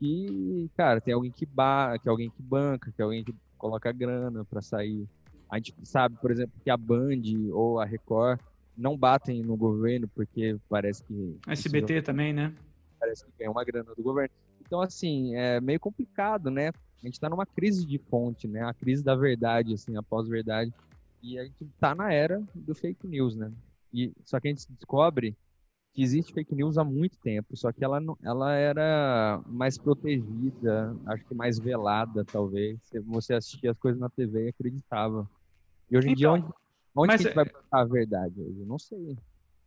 [0.00, 4.44] E, cara, tem alguém que, ba que alguém que banca, que alguém que coloca grana
[4.44, 5.06] para sair.
[5.48, 8.40] A gente sabe, por exemplo, que a Band ou a Record
[8.76, 11.38] não batem no governo porque parece que.
[11.46, 12.52] SBT também, né?
[12.98, 14.34] Parece que ganha uma grana do governo.
[14.60, 16.68] Então, assim, é meio complicado, né?
[17.02, 18.62] A gente está numa crise de fonte, né?
[18.62, 20.72] A crise da verdade, assim, após verdade.
[21.24, 23.50] E a gente está na era do fake news, né?
[23.90, 25.34] E, só que a gente descobre
[25.94, 31.24] que existe fake news há muito tempo, só que ela, ela era mais protegida, acho
[31.24, 32.78] que mais velada, talvez.
[33.06, 35.26] Você assistia as coisas na TV e acreditava.
[35.90, 36.54] E hoje em então, dia, onde,
[36.94, 38.34] onde Mas, que a gente vai buscar a verdade?
[38.38, 39.16] Eu não sei.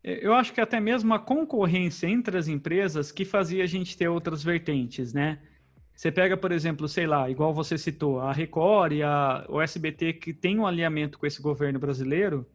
[0.03, 4.07] Eu acho que até mesmo a concorrência entre as empresas que fazia a gente ter
[4.07, 5.39] outras vertentes, né?
[5.97, 10.13] Você pega, por exemplo, sei lá, igual você citou, a Record e a, o SBT
[10.13, 12.47] que tem um alinhamento com esse governo brasileiro,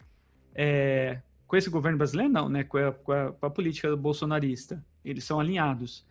[0.54, 2.62] é, com esse governo brasileiro não, né?
[2.62, 4.80] Com a, com a, com a política bolsonarista.
[5.04, 6.06] Eles são alinhados.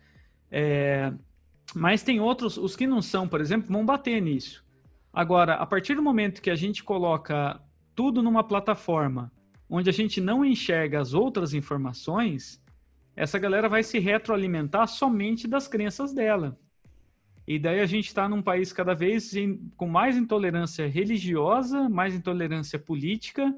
[0.52, 1.14] É,
[1.74, 4.62] mas tem outros, os que não são, por exemplo, vão bater nisso.
[5.14, 7.62] Agora, a partir do momento que a gente coloca
[7.96, 9.32] tudo numa plataforma
[9.70, 12.62] onde a gente não enxerga as outras informações,
[13.16, 16.60] essa galera vai se retroalimentar somente das crenças dela.
[17.52, 19.34] E daí a gente está num país cada vez
[19.76, 23.54] com mais intolerância religiosa, mais intolerância política.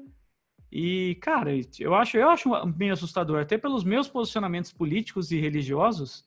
[0.72, 6.26] E, cara, eu acho, eu acho bem assustador, até pelos meus posicionamentos políticos e religiosos,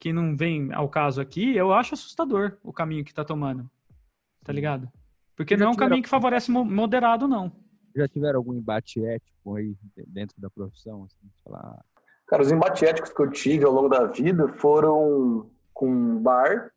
[0.00, 3.70] que não vem ao caso aqui, eu acho assustador o caminho que está tomando.
[4.42, 4.90] Tá ligado?
[5.36, 7.52] Porque não é um caminho que favorece moderado, não
[7.94, 9.76] já tiveram algum embate ético aí
[10.08, 11.04] dentro da profissão?
[11.04, 11.84] Assim, falar...
[12.26, 16.72] Cara, os embates éticos que eu tive ao longo da vida foram com bar.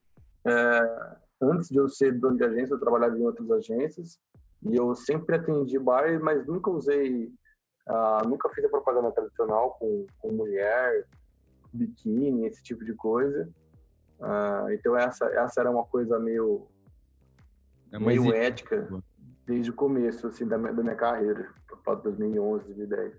[0.45, 4.19] É, antes de eu ser dono de agência, eu trabalhava em outras agências
[4.63, 7.27] e eu sempre atendi bar, mas nunca usei,
[7.88, 11.05] uh, nunca fiz a propaganda tradicional com, com mulher,
[11.71, 13.47] biquíni, esse tipo de coisa.
[14.19, 16.67] Uh, então essa essa era uma coisa meio
[17.91, 18.88] é meio ética
[19.45, 21.49] desde o começo assim da minha, da minha carreira,
[21.84, 23.13] para 2011, 2010.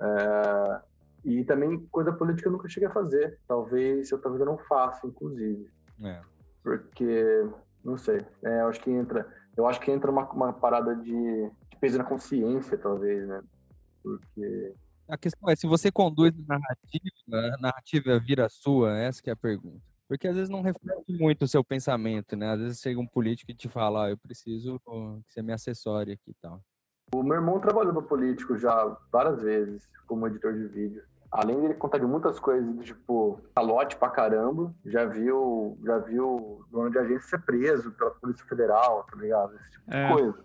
[0.00, 0.80] É,
[1.24, 3.38] e também coisa política eu nunca cheguei a fazer.
[3.46, 5.70] Talvez eu talvez eu não faça, inclusive.
[6.02, 6.20] É.
[6.62, 7.46] Porque
[7.84, 8.24] não sei.
[8.42, 11.98] É, eu acho que entra, eu acho que entra uma, uma parada de, de peso
[11.98, 13.42] na consciência, talvez, né?
[14.02, 14.74] Porque
[15.08, 19.36] a questão é se você conduz a narrativa, a narrativa vira sua, essa é a
[19.36, 19.82] pergunta.
[20.08, 22.50] Porque às vezes não reflete muito o seu pensamento, né?
[22.50, 24.78] Às vezes chega um político e te fala, ah, eu preciso
[25.26, 26.62] que você me assessore aqui e tal.
[27.14, 31.04] O meu irmão trabalhou no político já várias vezes como editor de vídeo.
[31.32, 36.90] Além dele contar de muitas coisas, tipo, calote pra caramba, já viu, já viu dono
[36.90, 39.56] de agência ser preso pela Polícia Federal, tá ligado?
[39.56, 40.06] Esse tipo é.
[40.06, 40.44] de coisa.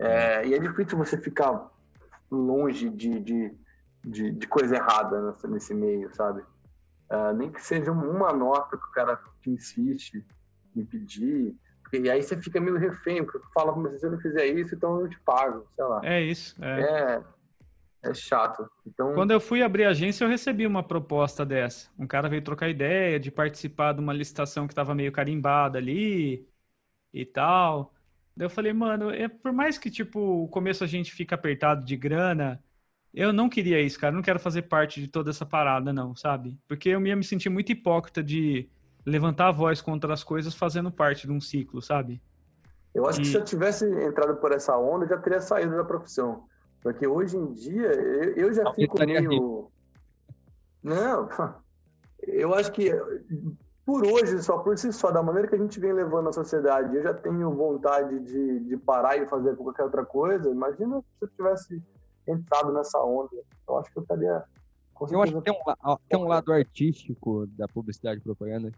[0.00, 1.70] É, e é difícil você ficar
[2.28, 3.54] longe de, de,
[4.04, 6.42] de, de coisa errada nesse, nesse meio, sabe?
[7.08, 10.26] Uh, nem que seja uma nota que o cara te insiste
[10.74, 11.54] em pedir.
[11.92, 15.00] E aí você fica meio refém, porque fala, mas se eu não fizer isso, então
[15.00, 16.00] eu te pago, sei lá.
[16.02, 16.56] É isso.
[16.64, 17.22] É, é,
[18.02, 18.68] é chato.
[18.86, 19.14] Então...
[19.14, 21.88] Quando eu fui abrir a agência, eu recebi uma proposta dessa.
[21.98, 26.46] Um cara veio trocar ideia de participar de uma licitação que estava meio carimbada ali
[27.12, 27.94] e tal.
[28.36, 31.84] Daí eu falei, mano, é, por mais que, tipo, o começo a gente fica apertado
[31.84, 32.62] de grana,
[33.14, 34.12] eu não queria isso, cara.
[34.12, 36.58] Eu não quero fazer parte de toda essa parada, não, sabe?
[36.66, 38.68] Porque eu ia me sentir muito hipócrita de
[39.04, 42.22] levantar a voz contra as coisas fazendo parte de um ciclo, sabe?
[42.94, 43.22] Eu acho e...
[43.22, 46.48] que se eu tivesse entrado por essa onda, eu já teria saído da profissão.
[46.82, 49.70] Porque hoje em dia, eu, eu já fico meio...
[50.82, 51.28] Não,
[52.26, 52.90] eu acho que
[53.84, 56.94] por hoje, só por si só, da maneira que a gente vem levando a sociedade,
[56.96, 60.50] eu já tenho vontade de, de parar e fazer qualquer outra coisa.
[60.50, 61.82] Imagina se eu tivesse
[62.26, 63.30] entrado nessa onda.
[63.68, 64.44] Eu acho que eu estaria.
[65.10, 68.72] Eu acho que tem um, tem um lado artístico da publicidade e propaganda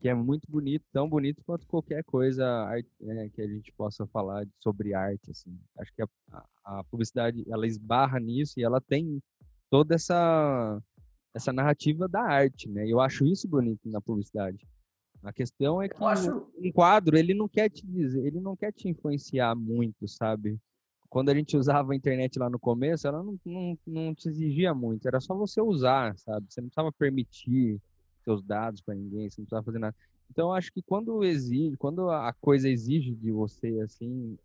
[0.00, 2.44] que é muito bonito, tão bonito quanto qualquer coisa
[3.02, 5.58] é, que a gente possa falar sobre arte, assim.
[5.78, 6.08] Acho que a,
[6.64, 9.20] a, publicidade, ela esbarra nisso e ela tem
[9.70, 10.80] toda essa
[11.34, 12.88] essa narrativa da arte, né?
[12.88, 14.66] Eu acho isso bonito na publicidade.
[15.22, 16.48] A questão é que acho...
[16.58, 20.58] um quadro, ele não quer te dizer, ele não quer te influenciar muito, sabe?
[21.08, 24.74] quando a gente usava a internet lá no começo, ela não, não, não te exigia
[24.74, 26.46] muito, era só você usar, sabe?
[26.48, 27.80] Você não precisava permitir
[28.28, 29.96] seus dados para ninguém, você não precisava fazer nada.
[30.30, 34.36] Então, acho que quando exige, quando a coisa exige de você, assim,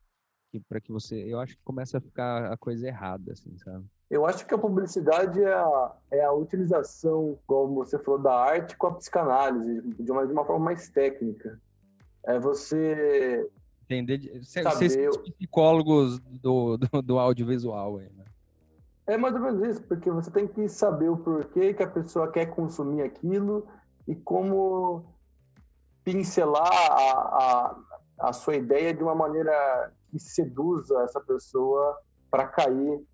[0.70, 3.86] para que você, eu acho que começa a ficar a coisa errada, assim, sabe?
[4.10, 8.78] Eu acho que a publicidade é a, é a utilização, como você falou, da arte
[8.78, 11.60] com a psicanálise, de uma, de uma forma mais técnica.
[12.24, 13.50] É você.
[13.90, 14.40] Entender.
[14.40, 18.24] Vocês são psicólogos do, do, do audiovisual aí, né?
[19.06, 22.32] É mais ou menos isso, porque você tem que saber o porquê que a pessoa
[22.32, 23.68] quer consumir aquilo
[24.08, 25.06] e como
[26.04, 27.12] pincelar a,
[28.22, 31.98] a, a sua ideia de uma maneira que seduza essa pessoa
[32.32, 33.06] para cair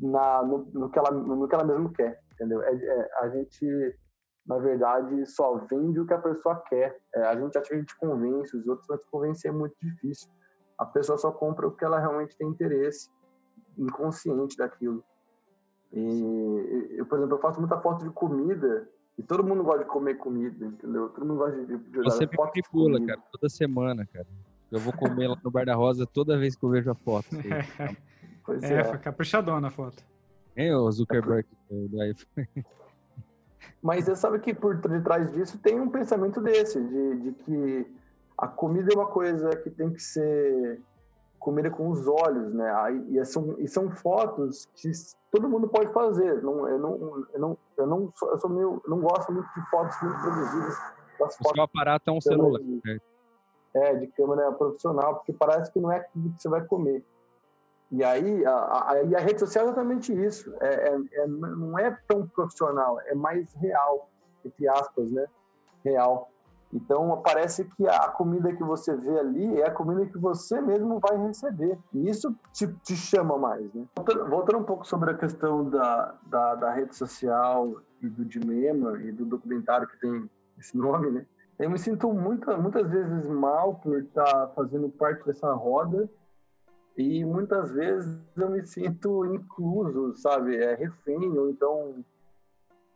[0.00, 2.62] na, no, no, que ela, no que ela mesmo quer, entendeu?
[2.62, 3.98] É, é, a gente,
[4.46, 6.96] na verdade, só vende o que a pessoa quer.
[7.14, 10.30] É, a gente acha que a gente convence, os outros, mas convencer é muito difícil.
[10.78, 13.10] A pessoa só compra o que ela realmente tem interesse,
[13.76, 15.04] inconsciente daquilo.
[15.94, 19.90] E, eu, por exemplo, eu faço muita foto de comida e todo mundo gosta de
[19.90, 21.08] comer comida, entendeu?
[21.10, 24.26] Todo mundo gosta de, de Você me manipula, cara, toda semana, cara.
[24.72, 27.28] Eu vou comer lá no Bar da Rosa toda vez que eu vejo a foto.
[28.46, 28.84] Pois é, é.
[28.84, 30.04] foi caprichadona a foto.
[30.54, 32.48] É o Zuckerberg do iPhone.
[33.82, 37.86] Mas você sabe que por detrás disso tem um pensamento desse, de, de que
[38.36, 40.78] a comida é uma coisa que tem que ser
[41.44, 42.72] comida com os olhos, né?
[43.10, 44.90] E são, e são fotos que
[45.30, 46.42] todo mundo pode fazer.
[46.42, 49.70] Não, eu não, eu não, eu não, sou, eu sou meio, não gosto muito de
[49.70, 50.74] fotos muito produzidas.
[51.20, 52.60] Das o fotos seu aparato é um celular.
[52.60, 53.02] De,
[53.74, 57.04] é, de câmera profissional, porque parece que não é que você vai comer.
[57.90, 60.52] E aí a, a, a rede social é exatamente isso.
[60.60, 64.08] É, é, é, não é tão profissional, é mais real,
[64.44, 65.26] entre aspas, né?
[65.84, 66.30] Real.
[66.74, 70.98] Então parece que a comida que você vê ali é a comida que você mesmo
[70.98, 71.78] vai receber.
[71.92, 73.86] E isso te, te chama mais, né?
[73.94, 79.00] Voltando, voltando, um pouco sobre a questão da, da, da, rede social e do dilema
[79.00, 81.24] e do documentário que tem esse nome, né?
[81.60, 86.10] Eu me sinto muita, muitas vezes mal por estar fazendo parte dessa roda
[86.96, 90.56] e muitas vezes eu me sinto incluso, sabe?
[90.56, 92.04] É refém, ou então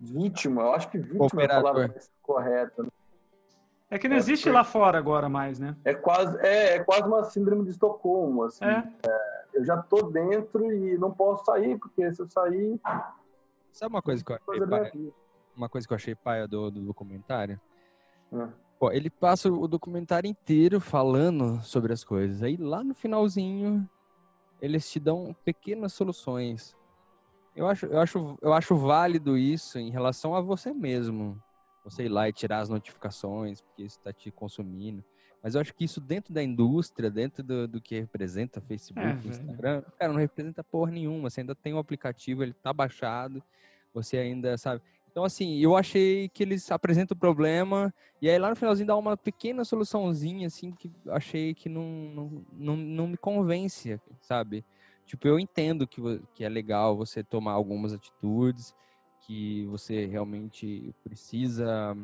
[0.01, 0.63] vítima.
[0.63, 2.83] Eu acho que vítima é a palavra correta.
[2.83, 2.89] Né?
[3.91, 5.75] É que não é, existe lá fora agora mais, né?
[5.85, 8.65] É quase, é, é quase uma síndrome de Estocolmo, assim.
[8.65, 8.93] É.
[9.07, 12.79] É, eu já tô dentro e não posso sair, porque se eu sair...
[13.73, 14.93] Sabe uma coisa que eu achei paia?
[15.57, 17.61] Uma coisa que eu achei paia do, do documentário?
[18.33, 18.49] É.
[18.79, 22.43] Pô, ele passa o documentário inteiro falando sobre as coisas.
[22.43, 23.89] Aí lá no finalzinho,
[24.61, 26.77] eles te dão pequenas soluções.
[27.57, 31.43] Eu acho, eu acho, eu acho válido isso em relação a você mesmo.
[31.91, 35.05] Você ir lá e tirar as notificações, porque isso está te consumindo.
[35.43, 39.31] Mas eu acho que isso dentro da indústria, dentro do, do que representa Facebook, é,
[39.31, 41.31] Instagram, cara, não representa porra nenhuma.
[41.31, 43.43] Você ainda tem o um aplicativo, ele tá baixado,
[43.95, 44.83] você ainda, sabe?
[45.11, 48.97] Então, assim, eu achei que eles apresentam o problema e aí lá no finalzinho dá
[48.97, 54.65] uma pequena soluçãozinha, assim, que eu achei que não, não, não, não me convence, sabe?
[55.07, 56.01] Tipo, eu entendo que,
[56.35, 58.75] que é legal você tomar algumas atitudes,
[59.29, 61.95] que você realmente precisa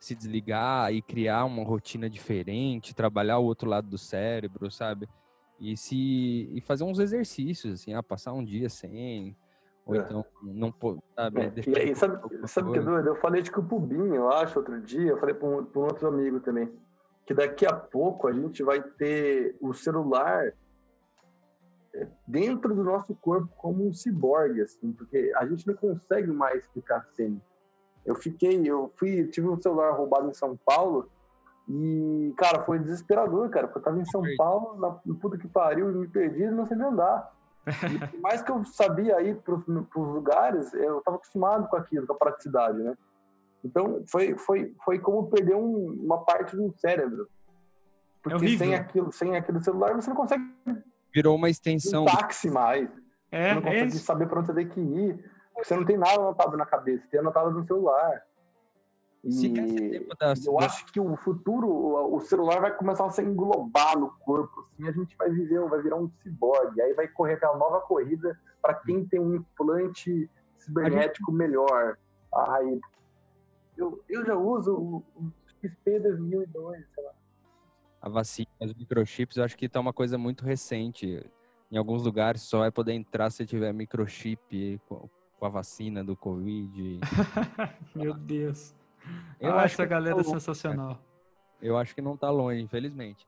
[0.00, 5.08] se desligar e criar uma rotina diferente, trabalhar o outro lado do cérebro, sabe?
[5.60, 9.36] E se e fazer uns exercícios, assim, ah, passar um dia sem,
[9.86, 9.98] ou é.
[9.98, 10.74] então, não
[11.14, 11.42] sabe?
[11.42, 11.52] É.
[11.64, 12.18] E aí, sabe,
[12.48, 13.08] sabe que é doido?
[13.08, 15.80] Eu falei de que o Pubinho, eu acho, outro dia, eu falei para um, um,
[15.80, 16.68] outro amigo também,
[17.24, 20.52] que daqui a pouco a gente vai ter o celular
[22.26, 27.06] dentro do nosso corpo como um ciborgue, assim, porque a gente não consegue mais ficar
[27.12, 27.40] sem.
[28.04, 31.08] Eu fiquei, eu fui, tive um celular roubado em São Paulo
[31.68, 35.48] e, cara, foi desesperador, cara, porque eu tava em São Paulo, na, no puta que
[35.48, 37.32] pariu, e me perdi e não sabia andar.
[37.66, 42.06] E por mais que eu sabia ir para os lugares, eu estava acostumado com aquilo,
[42.06, 42.94] com a praticidade, né?
[43.64, 47.26] Então, foi, foi, foi como perder um, uma parte do cérebro.
[48.22, 50.44] Porque é sem, aquilo, sem aquele celular, você não consegue...
[51.14, 52.02] Virou uma extensão.
[52.02, 52.90] Um táxi mais.
[53.30, 55.30] É, você não consegue é saber para onde você tem que ir.
[55.56, 58.22] Você não tem nada anotado na cabeça, tem anotado no celular.
[59.26, 59.54] E
[60.44, 61.66] eu acho que o futuro,
[62.14, 65.80] o celular vai começar a se englobar no corpo, assim, a gente vai viver, vai
[65.80, 71.30] virar um ciborgue, aí vai correr aquela nova corrida para quem tem um implante cibernético
[71.30, 71.38] gente...
[71.38, 71.96] melhor.
[72.34, 72.78] Ai,
[73.78, 77.12] eu, eu já uso o, o XP 2002, sei lá.
[78.04, 81.24] A vacina, os microchips, eu acho que tá uma coisa muito recente.
[81.72, 85.08] Em alguns lugares só vai poder entrar se tiver microchip com,
[85.40, 87.00] a vacina do Covid.
[87.96, 88.74] Meu Deus.
[89.40, 91.00] Eu ah, acho essa galera tá é sensacional.
[91.62, 93.26] Eu acho que não tá longe, infelizmente.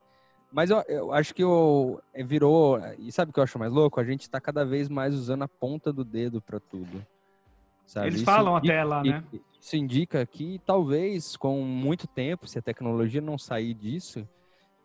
[0.51, 2.79] Mas eu, eu acho que o, é, virou.
[2.99, 3.99] E sabe o que eu acho mais louco?
[3.99, 7.03] A gente tá cada vez mais usando a ponta do dedo para tudo.
[7.83, 8.09] Sabe?
[8.09, 9.23] Eles isso falam indica, até lá, né?
[9.59, 14.27] Isso indica que talvez com muito tempo, se a tecnologia não sair disso,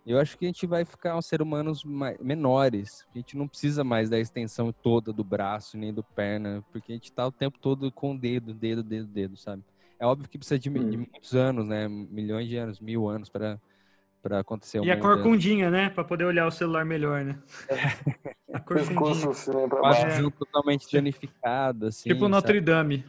[0.04, 3.06] eu acho que a gente vai ficar um ser humanos mais, menores.
[3.14, 6.94] A gente não precisa mais da extensão toda do braço nem do perna, porque a
[6.94, 9.62] gente está o tempo todo com o dedo, dedo, dedo, dedo, sabe?
[9.98, 11.06] É óbvio que precisa de, de Hum.
[11.10, 11.86] muitos anos, né?
[11.88, 13.60] Milhões de anos, mil anos para
[14.22, 15.90] para acontecer E a corcundinha, né?
[15.90, 17.42] Pra poder olhar o celular melhor, né?
[18.52, 19.30] A corcundinha.
[19.30, 22.08] Assim, Quase um totalmente danificado, assim.
[22.08, 22.30] Tipo sabe?
[22.30, 23.04] Notre Dame.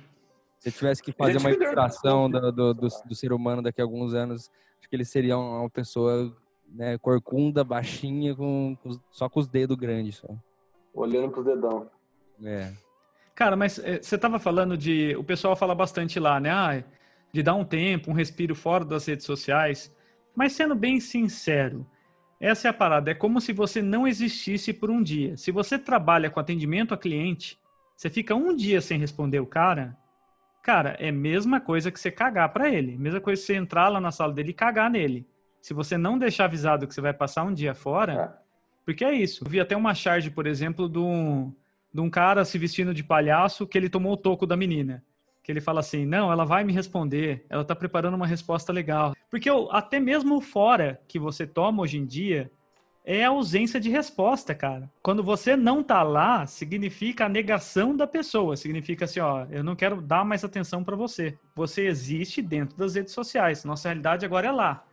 [0.57, 3.79] Se eu tivesse que fazer Gente uma ilustração do, do, do, do ser humano daqui
[3.79, 6.35] a alguns anos, acho que ele seria uma pessoa
[6.73, 10.15] né, corcunda, baixinha, com, com só com os dedos grandes.
[10.15, 10.27] Só.
[10.93, 11.89] Olhando pros dedão.
[12.43, 12.73] É.
[13.35, 15.15] Cara, mas eh, você tava falando de.
[15.15, 16.49] O pessoal fala bastante lá, né?
[16.49, 16.83] Ah,
[17.31, 19.93] de dar um tempo, um respiro fora das redes sociais.
[20.35, 21.85] Mas sendo bem sincero,
[22.39, 23.11] essa é a parada.
[23.11, 25.37] É como se você não existisse por um dia.
[25.37, 27.57] Se você trabalha com atendimento a cliente,
[27.95, 29.97] você fica um dia sem responder o cara.
[30.61, 32.97] Cara, é a mesma coisa que você cagar pra ele.
[32.97, 35.27] Mesma coisa que você entrar lá na sala dele e cagar nele.
[35.63, 38.29] Se você não deixar avisado que você vai passar um dia fora, É.
[38.85, 39.45] porque é isso.
[39.45, 41.53] Eu vi até uma charge, por exemplo, de um,
[41.93, 45.01] de um cara se vestindo de palhaço que ele tomou o toco da menina.
[45.41, 49.13] Que ele fala assim: não, ela vai me responder, ela tá preparando uma resposta legal.
[49.29, 52.51] Porque o- até mesmo o fora que você toma hoje em dia
[53.05, 54.89] é a ausência de resposta, cara.
[55.01, 58.57] Quando você não tá lá, significa a negação da pessoa.
[58.57, 61.37] Significa assim: ó, eu não quero dar mais atenção pra você.
[61.55, 63.63] Você existe dentro das redes sociais.
[63.63, 64.83] Nossa realidade agora é lá.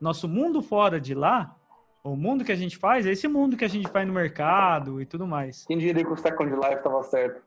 [0.00, 1.56] Nosso mundo fora de lá,
[2.02, 5.00] o mundo que a gente faz, é esse mundo que a gente faz no mercado
[5.00, 5.64] e tudo mais.
[5.66, 7.42] Quem diria que o Second Life tava certo?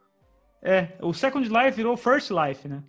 [0.62, 2.84] É, o Second Life virou First Life, né?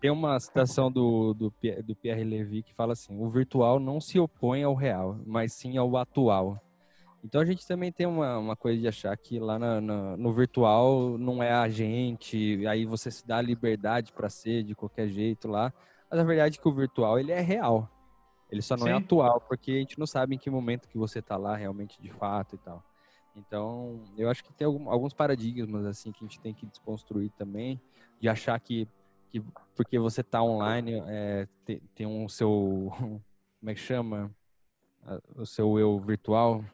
[0.00, 4.00] Tem uma citação do, do, Pierre- do Pierre Levy que fala assim: o virtual não
[4.00, 6.60] se opõe ao real, mas sim ao atual.
[7.24, 10.32] Então a gente também tem uma, uma coisa de achar que lá na- na- no
[10.32, 15.08] virtual não é a gente, aí você se dá a liberdade para ser de qualquer
[15.08, 15.72] jeito lá.
[16.10, 17.88] Mas a verdade é que o virtual ele é real.
[18.50, 19.04] Ele só não é Sim.
[19.04, 22.10] atual, porque a gente não sabe em que momento que você tá lá realmente de
[22.10, 22.84] fato e tal.
[23.36, 27.80] Então, eu acho que tem alguns paradigmas assim que a gente tem que desconstruir também,
[28.18, 28.88] de achar que,
[29.30, 29.42] que
[29.74, 32.90] porque você tá online, é, tem, tem um seu,
[33.60, 34.34] como é que chama?
[35.34, 36.64] O seu eu virtual.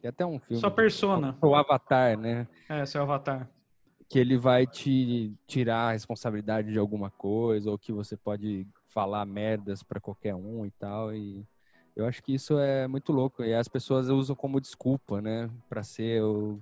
[0.00, 0.60] Tem até um filme.
[0.60, 1.36] Sua persona.
[1.42, 2.48] O avatar, né?
[2.68, 3.48] É, seu avatar.
[4.08, 9.24] Que ele vai te tirar a responsabilidade de alguma coisa, ou que você pode falar
[9.26, 11.14] merdas pra qualquer um e tal.
[11.14, 11.44] E
[11.94, 13.42] eu acho que isso é muito louco.
[13.42, 15.50] E as pessoas usam como desculpa, né?
[15.68, 16.60] Pra ser, o,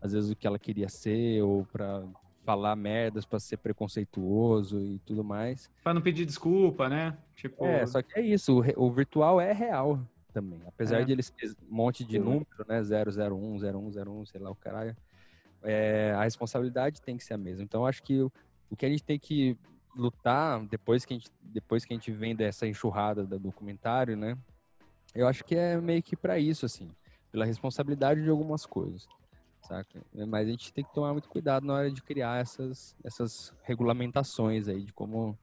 [0.00, 2.04] às vezes, o que ela queria ser, ou pra
[2.44, 5.70] falar merdas, pra ser preconceituoso e tudo mais.
[5.82, 7.16] Pra não pedir desculpa, né?
[7.34, 9.98] Tipo, É, só que é isso, o, o virtual é real
[10.32, 10.60] também.
[10.66, 11.04] Apesar É.
[11.04, 12.82] de eles ter um monte de número, né?
[12.82, 14.94] 001, 0101, sei lá o caralho.
[15.62, 17.64] é, a responsabilidade tem que ser a mesma.
[17.64, 18.30] Então, eu acho que o,
[18.68, 19.56] o que a gente tem que
[19.96, 24.36] lutar depois que a gente, depois que a gente vem dessa enxurrada do documentário, né?
[25.14, 26.90] Eu acho que é meio que para isso, assim,
[27.30, 29.06] pela responsabilidade de algumas coisas,
[29.62, 30.02] saca?
[30.12, 34.68] Mas a gente tem que tomar muito cuidado na hora de criar essas, essas regulamentações
[34.68, 35.38] aí de como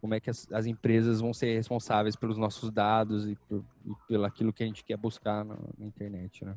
[0.00, 3.92] como é que as, as empresas vão ser responsáveis pelos nossos dados e, por, e
[4.08, 6.56] pelo aquilo que a gente quer buscar na, na internet, né?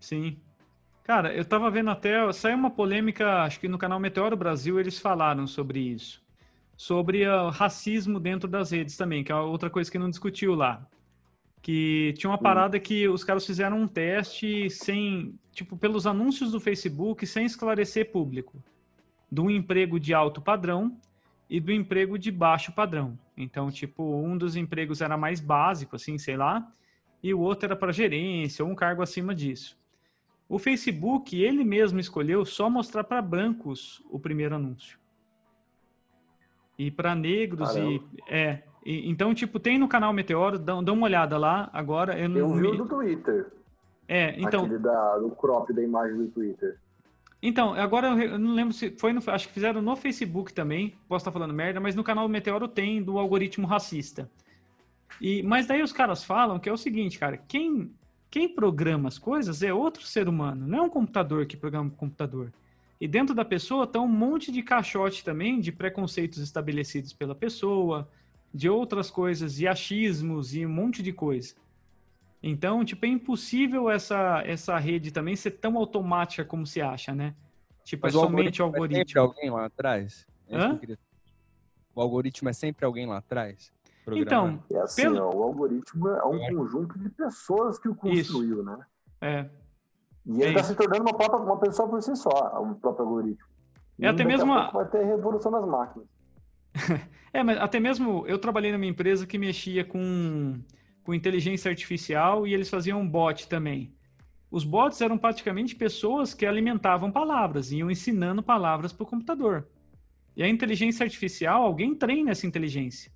[0.00, 0.40] Sim.
[1.04, 2.32] Cara, eu tava vendo até.
[2.32, 6.22] Saiu uma polêmica, acho que no canal Meteoro Brasil eles falaram sobre isso.
[6.78, 10.86] Sobre o racismo dentro das redes também, que é outra coisa que não discutiu lá.
[11.60, 15.34] Que tinha uma parada que os caras fizeram um teste sem.
[15.50, 18.62] Tipo, pelos anúncios do Facebook, sem esclarecer público.
[19.28, 20.96] Do emprego de alto padrão
[21.50, 23.18] e do emprego de baixo padrão.
[23.36, 26.72] Então, tipo, um dos empregos era mais básico, assim, sei lá,
[27.20, 29.76] e o outro era para gerência ou um cargo acima disso.
[30.48, 34.96] O Facebook, ele mesmo escolheu só mostrar para brancos o primeiro anúncio.
[36.78, 41.04] E para negros e é, e- então tipo tem no canal Meteoro, dá, dá uma
[41.06, 42.16] olhada lá agora.
[42.18, 43.46] Eu não Eu vi me- o do Twitter.
[44.06, 46.78] é, então Aquele da, do crop da imagem do Twitter.
[47.40, 49.20] Então, agora eu não lembro se foi no.
[49.28, 50.94] Acho que fizeram no Facebook também.
[51.08, 54.28] Posso estar falando merda, mas no canal Meteoro tem do algoritmo racista.
[55.20, 57.92] E, mas daí os caras falam que é o seguinte, cara, quem,
[58.28, 61.92] quem programa as coisas é outro ser humano, não é um computador que programa o
[61.96, 62.52] computador.
[63.00, 68.08] E dentro da pessoa tá um monte de caixote também de preconceitos estabelecidos pela pessoa,
[68.52, 71.54] de outras coisas, e achismos e um monte de coisa.
[72.42, 77.34] Então, tipo, é impossível essa, essa rede também ser tão automática como se acha, né?
[77.84, 79.20] Tipo, Mas é somente o É sempre algoritmo.
[79.20, 80.26] alguém lá atrás?
[80.48, 80.98] É isso que queria-
[81.94, 83.72] O algoritmo é sempre alguém lá atrás?
[84.12, 88.62] Então, E assim, Pelo- ó, o algoritmo é um conjunto de pessoas que o construiu,
[88.62, 88.78] né?
[89.20, 89.50] é.
[90.28, 90.70] E ele É está isso.
[90.70, 92.28] se tornando uma, própria, uma pessoa por si só,
[92.60, 93.44] o próprio algoritmo.
[94.00, 96.06] É até mesmo a- vai ter a revolução das máquinas.
[97.30, 100.58] É, mas até mesmo eu trabalhei numa empresa que mexia com,
[101.04, 103.92] com inteligência artificial e eles faziam um bot também.
[104.50, 109.68] Os bots eram praticamente pessoas que alimentavam palavras, iam ensinando palavras para o computador.
[110.34, 113.12] E a inteligência artificial, alguém treina essa inteligência.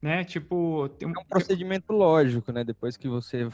[0.00, 0.24] Né?
[0.24, 1.12] Tipo, tem um...
[1.12, 2.64] É um procedimento lógico, né?
[2.64, 3.50] Depois que você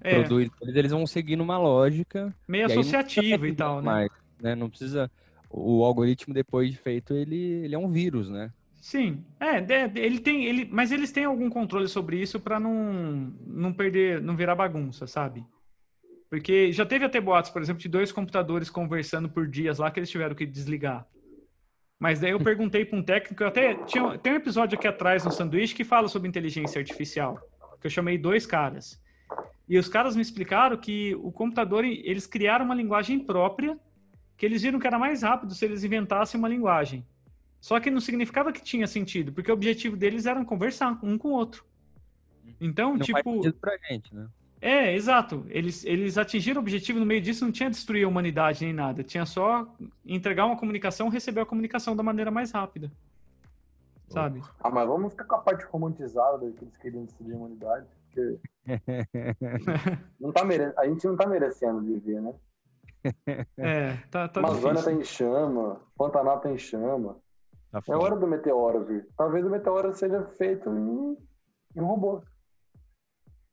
[0.00, 0.20] é.
[0.20, 2.34] produz, eles vão seguindo uma lógica.
[2.48, 3.82] Meio associativa e tal, né?
[3.82, 4.54] mais, né?
[4.54, 5.10] Não precisa.
[5.48, 8.52] O algoritmo, depois de feito, ele, ele é um vírus, né?
[8.80, 9.58] Sim, é,
[9.96, 14.34] ele tem, ele, mas eles têm algum controle sobre isso para não, não perder, não
[14.34, 15.44] virar bagunça, sabe?
[16.30, 19.98] Porque já teve até boatos, por exemplo, de dois computadores conversando por dias lá que
[19.98, 21.06] eles tiveram que desligar.
[21.98, 25.30] Mas daí eu perguntei para um técnico, até tinha, tem um episódio aqui atrás no
[25.30, 27.38] sanduíche que fala sobre inteligência artificial,
[27.78, 28.98] que eu chamei dois caras.
[29.70, 33.78] E os caras me explicaram que o computador, eles criaram uma linguagem própria,
[34.36, 37.06] que eles viram que era mais rápido se eles inventassem uma linguagem.
[37.60, 41.28] Só que não significava que tinha sentido, porque o objetivo deles era conversar um com
[41.28, 41.64] o outro.
[42.60, 43.22] Então, não tipo.
[43.22, 44.26] Faz sentido pra gente, né?
[44.60, 45.46] É, exato.
[45.48, 49.04] Eles, eles atingiram o objetivo, no meio disso não tinha destruir a humanidade nem nada.
[49.04, 49.72] Tinha só
[50.04, 52.90] entregar uma comunicação, receber a comunicação da maneira mais rápida.
[54.08, 54.42] Sabe?
[54.58, 57.86] Ah, mas vamos ficar com a parte romantizada que eles queriam destruir a humanidade.
[58.14, 58.40] Porque...
[60.20, 60.72] não tá mere...
[60.76, 62.34] A gente não tá merecendo viver, né?
[63.56, 67.16] É, tá, tá Amazônia tá em chama, Pantanal tá em chama.
[67.70, 69.08] Tá é hora do meteoro vir.
[69.16, 71.16] Talvez o meteoro seja feito em,
[71.76, 72.22] em um robô.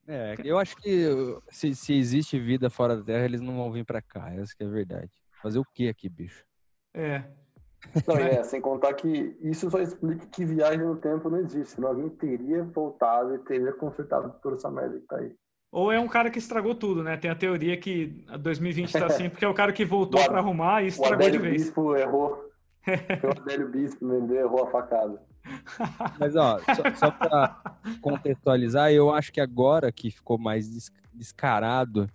[0.07, 1.05] É, eu acho que
[1.49, 4.33] se, se existe vida fora da Terra, eles não vão vir para cá.
[4.33, 5.11] Essa que é a verdade.
[5.41, 6.45] Fazer o que aqui, bicho?
[6.93, 7.23] É.
[8.07, 11.75] Não, é, sem contar que isso só explica que viagem no tempo não existe.
[11.75, 15.35] Senão alguém teria voltado e teria consertado toda essa merda que tá aí.
[15.71, 17.17] Ou é um cara que estragou tudo, né?
[17.17, 20.83] Tem a teoria que 2020 tá assim, porque é o cara que voltou para arrumar
[20.83, 21.61] e estragou de vez.
[21.61, 22.49] O Bispo errou.
[22.83, 24.37] Foi o Adélio Bispo, né?
[24.37, 25.21] errou a facada.
[26.19, 27.61] Mas, ó, só, só para
[28.01, 32.09] contextualizar, eu acho que agora que ficou mais descarado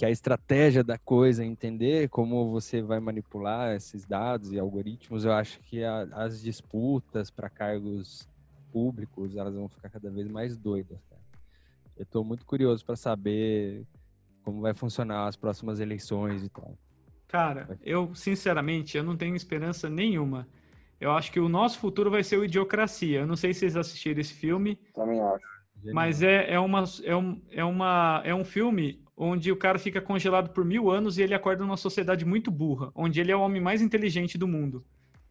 [0.00, 5.32] que a, estratégia da coisa, entender como você vai manipular esses dados e algoritmos, eu
[5.32, 8.26] acho que a, as disputas para cargos
[8.72, 10.98] públicos, elas vão ficar cada vez mais doidas.
[11.10, 11.20] Cara.
[11.98, 13.84] Eu estou muito curioso para saber
[14.42, 16.78] como vai funcionar as próximas eleições e tal.
[17.28, 20.48] Cara, eu sinceramente eu não tenho esperança nenhuma.
[20.98, 23.20] Eu acho que o nosso futuro vai ser o Idiocracia.
[23.20, 24.76] Eu não sei se vocês assistiram esse filme.
[24.94, 25.60] Também acho.
[25.92, 30.00] Mas é, é, uma, é, um, é, uma, é um filme onde o cara fica
[30.00, 33.40] congelado por mil anos e ele acorda numa sociedade muito burra, onde ele é o
[33.40, 34.82] homem mais inteligente do mundo.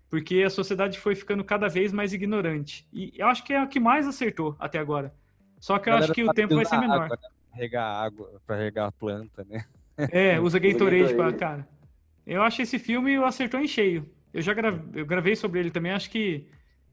[0.07, 2.87] Porque a sociedade foi ficando cada vez mais ignorante.
[2.93, 5.11] E eu acho que é o que mais acertou até agora.
[5.59, 7.05] Só que eu acho que o tempo vai ser menor.
[7.05, 7.29] Água, né?
[7.51, 9.65] Regar água, para regar a planta, né?
[9.97, 11.67] É, usa Gatorade para cara.
[12.27, 14.07] Eu acho esse filme acertou em cheio.
[14.31, 16.45] Eu já grave, eu gravei sobre ele também, acho que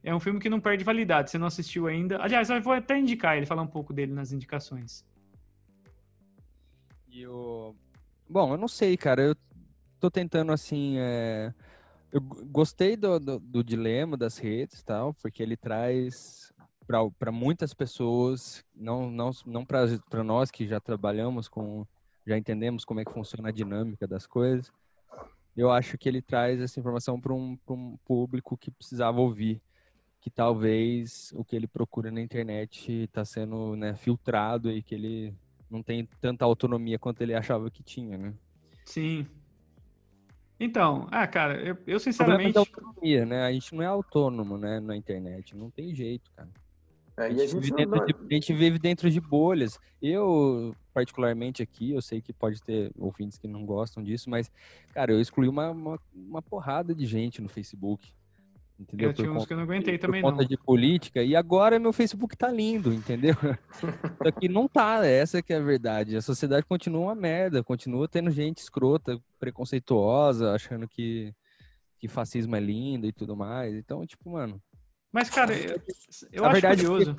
[0.03, 1.31] é um filme que não perde validade.
[1.31, 2.23] Você não assistiu ainda.
[2.23, 5.05] Aliás, eu vou até indicar ele, falar um pouco dele nas indicações.
[7.17, 7.75] E o...
[8.29, 9.23] Bom, eu não sei, cara.
[9.23, 9.35] Eu
[9.99, 10.97] tô tentando, assim...
[10.99, 11.55] É...
[12.13, 16.53] Eu gostei do, do, do dilema das redes tal, porque ele traz
[17.19, 21.87] para muitas pessoas, não, não, não para nós que já trabalhamos com,
[22.27, 24.71] já entendemos como é que funciona a dinâmica das coisas,
[25.57, 29.61] eu acho que ele traz essa informação para um, um público que precisava ouvir
[30.21, 35.35] que talvez o que ele procura na internet está sendo né, filtrado e que ele
[35.71, 38.35] não tem tanta autonomia quanto ele achava que tinha, né?
[38.85, 39.27] Sim.
[40.59, 42.57] Então, ah, cara, eu, eu sinceramente.
[42.57, 43.43] O autonomia, né?
[43.45, 45.55] A gente não é autônomo, né, na internet.
[45.55, 46.49] Não tem jeito, cara.
[47.19, 48.07] É, a, gente a, gente não...
[48.07, 49.79] de, a, gente vive dentro de bolhas.
[50.01, 54.51] Eu, particularmente aqui, eu sei que pode ter ouvintes que não gostam disso, mas,
[54.93, 58.13] cara, eu excluí uma, uma, uma porrada de gente no Facebook.
[58.79, 59.09] Entendeu?
[59.09, 60.49] Eu tinha uns que eu não aguentei também, por conta não.
[60.49, 63.35] de política, e agora meu Facebook tá lindo, entendeu?
[64.23, 66.17] Só que não tá, essa que é a verdade.
[66.17, 71.35] A sociedade continua uma merda, continua tendo gente escrota, preconceituosa, achando que,
[71.99, 73.75] que fascismo é lindo e tudo mais.
[73.75, 74.61] Então, tipo, mano,
[75.17, 75.81] mas, cara, eu,
[76.31, 77.17] eu acho verdade é curioso.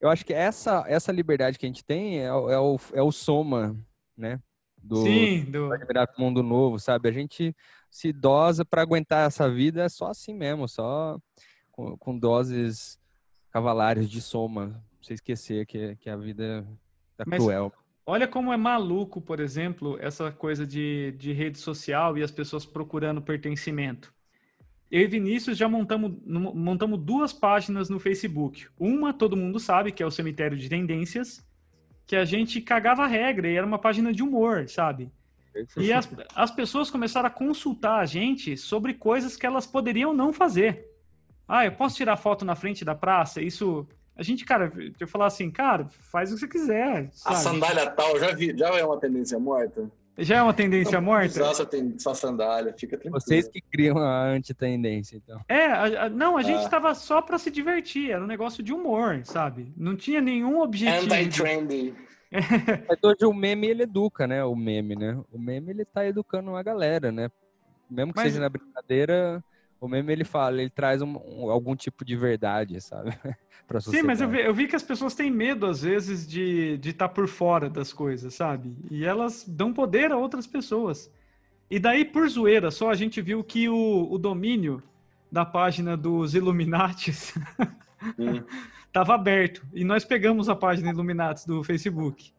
[0.00, 3.12] eu acho que essa, essa liberdade que a gente tem é, é, o, é o
[3.12, 3.76] soma,
[4.16, 4.40] né?
[4.82, 5.68] Do, Sim, do...
[5.68, 7.08] do mundo novo, sabe?
[7.08, 7.54] A gente
[7.90, 11.18] se dosa para aguentar essa vida só assim mesmo, só
[11.72, 12.98] com, com doses
[13.50, 14.82] cavalares de soma.
[15.00, 16.66] Você esquecer que, que a vida
[17.16, 17.38] tá Mas...
[17.38, 17.72] cruel.
[18.04, 22.64] Olha como é maluco, por exemplo, essa coisa de, de rede social e as pessoas
[22.64, 24.10] procurando pertencimento
[24.90, 28.66] eu e Vinícius já montamos, montamos duas páginas no Facebook.
[28.78, 31.46] Uma, todo mundo sabe, que é o Cemitério de Tendências,
[32.06, 35.12] que a gente cagava a regra e era uma página de humor, sabe?
[35.76, 40.32] E as, as pessoas começaram a consultar a gente sobre coisas que elas poderiam não
[40.32, 40.86] fazer.
[41.46, 43.40] Ah, eu posso tirar foto na frente da praça?
[43.40, 43.86] Isso
[44.16, 47.08] A gente, cara, eu falar assim, cara, faz o que você quiser.
[47.24, 47.36] A sabe?
[47.36, 49.88] sandália tal, já vi, já é uma tendência morta.
[50.20, 51.40] Já é uma tendência morta?
[51.40, 53.20] Usar só, tem, só sandália, fica tranquilo.
[53.20, 55.40] Vocês que criam a antitendência, então.
[55.48, 56.68] É, a- a- não, a gente Ah.
[56.68, 59.72] tava só pra se divertir, era um negócio de humor, sabe?
[59.76, 61.06] Não tinha nenhum objetivo.
[61.06, 61.94] de- Anti-trendy.
[62.88, 64.44] Mas hoje o meme, ele educa, né?
[64.44, 65.18] O meme, né?
[65.32, 67.30] O meme, ele tá educando uma galera, né?
[67.90, 69.42] Mesmo que Mas- seja na brincadeira,
[69.80, 73.10] o meme, ele fala, ele traz um- um- algum tipo de verdade, sabe?
[73.66, 76.78] pra Sim, mas eu vi, eu vi que as pessoas têm medo, às vezes, de
[76.84, 78.76] estar por fora das coisas, sabe?
[78.90, 81.10] E elas dão poder a outras pessoas.
[81.70, 84.82] E daí, por zoeira, só a gente viu que o, o domínio
[85.30, 87.34] da página dos Illuminates
[88.88, 89.62] Estava aberto.
[89.72, 92.32] E nós pegamos a página Illuminates do Facebook.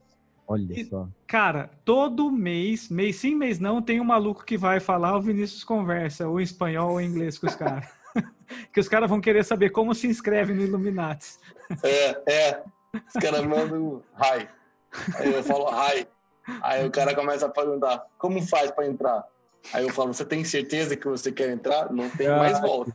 [0.47, 1.07] Olha E- só.
[1.27, 5.63] Cara, todo mês, mês sim, mês não, tem um maluco que vai falar, o Vinícius
[5.63, 7.85] conversa, ou em espanhol ou em inglês com os caras.
[8.73, 11.39] que os caras vão querer saber como se inscreve no Illuminates.
[11.83, 12.63] É, é.
[12.93, 14.47] Os caras mandam hi.
[15.19, 16.07] Aí eu falo hi.
[16.63, 19.23] Aí o cara começa a perguntar, como faz pra entrar?
[19.71, 21.93] Aí eu falo, você tem certeza que você quer entrar?
[21.93, 22.91] Não tem mais Ah, volta.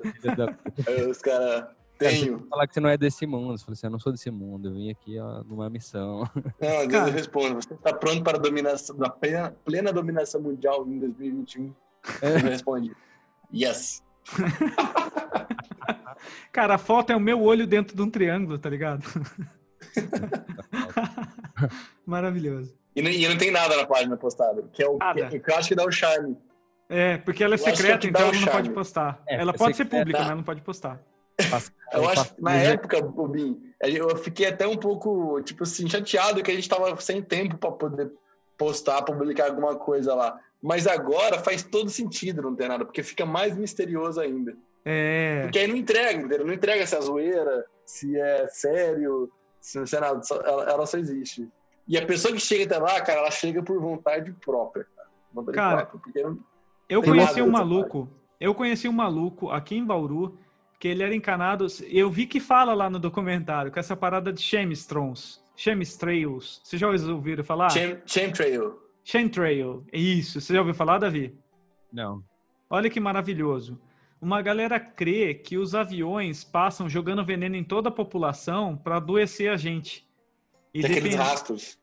[0.89, 1.67] Aí os caras,
[2.09, 2.41] tenho.
[2.41, 3.59] que falar que você não é desse mundo.
[3.59, 6.29] Você fala assim, eu não sou desse mundo, eu vim aqui ó, numa missão.
[6.61, 7.09] Não, às vezes Cara.
[7.09, 11.75] eu respondo, você está pronto para a dominação, da plena, plena dominação mundial em 2021?
[12.23, 12.93] Ele responde,
[13.53, 14.03] yes.
[16.53, 19.05] Cara, a foto é o meu olho dentro de um triângulo, tá ligado?
[22.07, 22.75] Maravilhoso.
[22.95, 24.99] E não, e não tem nada na página postada, que é o
[25.31, 26.37] que, que eu acho que dá o charme.
[26.89, 29.23] É, porque ela é Eu é secreta, então ela não pode postar.
[29.27, 30.05] É, ela é pode ser secreta.
[30.05, 31.01] pública, mas ela não pode postar.
[31.93, 36.51] Eu acho que na época, Bobinho, eu fiquei até um pouco, tipo assim, chateado que
[36.51, 38.11] a gente tava sem tempo para poder
[38.57, 40.39] postar, publicar alguma coisa lá.
[40.63, 44.57] Mas agora faz todo sentido não ter nada, porque fica mais misterioso ainda.
[44.85, 45.43] É.
[45.43, 46.47] Porque aí não entrega, entendeu?
[46.47, 49.31] Não entrega se é zoeira, se é sério,
[49.61, 50.23] se não é nada.
[50.23, 51.49] só- ela, ela só existe.
[51.87, 54.87] E a pessoa que chega até lá, cara, ela chega por vontade própria.
[54.97, 56.37] Cara, vontade Cara, própria,
[56.89, 58.09] Eu conheci um maluco.
[58.41, 60.39] Eu conheci um maluco aqui em Bauru
[60.85, 61.67] que ele era encanado.
[61.89, 66.61] Eu vi que fala lá no documentário com essa parada de chemistrons, chemistrails.
[66.63, 67.71] Vocês já ouviram falar?
[67.71, 68.79] Chemtrail.
[69.03, 69.87] Chemtrail.
[69.91, 70.43] Isso.
[70.43, 71.35] Você já ouviu falar, Davi?
[71.91, 72.23] Não.
[72.69, 73.81] Olha que maravilhoso.
[74.21, 79.51] Uma galera crê que os aviões passam jogando veneno em toda a população para adoecer
[79.51, 80.07] a gente.
[80.75, 81.79] E Tem aqueles rastros.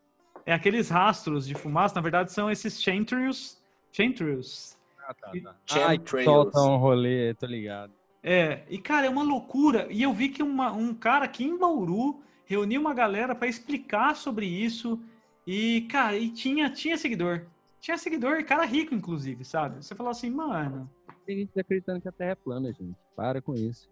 [0.46, 3.60] É aqueles rastros de fumaça, na verdade, são esses chemtrails.
[3.90, 4.78] Chemtrails.
[5.00, 5.56] Ah, tá, tá.
[5.66, 6.24] Chemtrails.
[6.24, 7.92] Solta um rolê, tô ligado.
[8.22, 9.86] É, e cara, é uma loucura.
[9.90, 14.14] E eu vi que uma- um cara aqui em Bauru reuniu uma galera para explicar
[14.14, 15.00] sobre isso.
[15.46, 17.46] E, cara, e tinha, tinha seguidor.
[17.80, 19.84] Tinha seguidor, e cara rico, inclusive, sabe?
[19.84, 20.88] Você falou assim, mano.
[21.26, 22.96] Tem gente acreditando que a Terra é plana, gente.
[23.16, 23.90] Para com isso.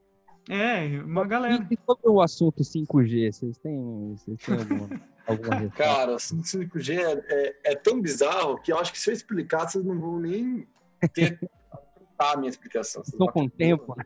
[0.49, 1.67] É, uma galera.
[1.71, 4.89] E sobre o assunto 5G, vocês têm, vocês têm alguma,
[5.27, 5.71] alguma?
[5.71, 9.69] Cara, o 5G é, é- é tão bizarro que eu acho que se eu explicar,
[9.69, 10.67] vocês não vão nem
[11.13, 11.39] ter
[12.21, 13.03] a minha explicação.
[13.03, 13.97] Estou com tempo.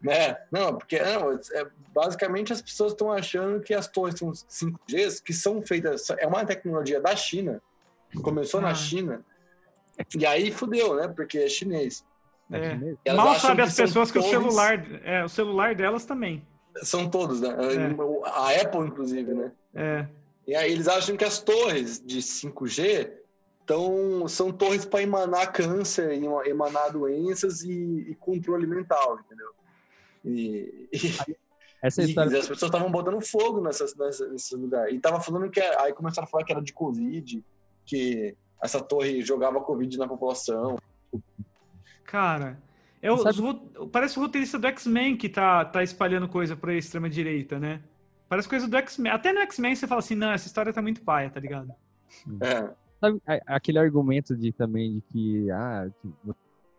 [0.00, 0.36] né?
[0.50, 5.32] Não, porque não, é, basicamente as pessoas estão achando que as torres são 5Gs, que
[5.32, 6.08] são feitas.
[6.18, 7.60] É uma tecnologia da China,
[8.10, 8.64] que começou Ah.
[8.64, 9.24] na China,
[10.16, 11.08] e aí fudeu, né?
[11.08, 12.04] Porque é chinês.
[12.52, 12.78] É.
[13.04, 14.86] Elas Mal sabe as pessoas que o celular.
[15.02, 16.46] É, o celular delas também.
[16.82, 17.48] São todos, né?
[17.48, 18.30] É.
[18.30, 19.50] A Apple, inclusive, né?
[19.74, 20.06] É.
[20.46, 23.10] E aí eles acham que as torres de 5G
[23.66, 27.72] tão, são torres para emanar câncer, ema- emanar doenças e,
[28.10, 29.50] e controle mental, entendeu?
[30.24, 31.36] E, e-
[31.82, 34.90] Essa E história as pessoas estavam botando fogo nessas, nessa, nesse lugar.
[34.92, 35.60] E tava falando que.
[35.60, 37.44] Aí começaram a falar que era de Covid,
[37.84, 40.76] que essa torre jogava Covid na população.
[42.04, 42.58] Cara.
[43.02, 47.58] É o, os parece o roteirista do X-Men que tá, tá espalhando coisa pra extrema-direita,
[47.58, 47.82] né?
[48.28, 49.12] Parece coisa do X-Men.
[49.12, 51.72] Até no X-Men você fala assim, não, essa história tá muito paia, tá ligado?
[52.40, 52.70] É.
[53.00, 55.88] Sabe, aquele argumento de também de que, ah,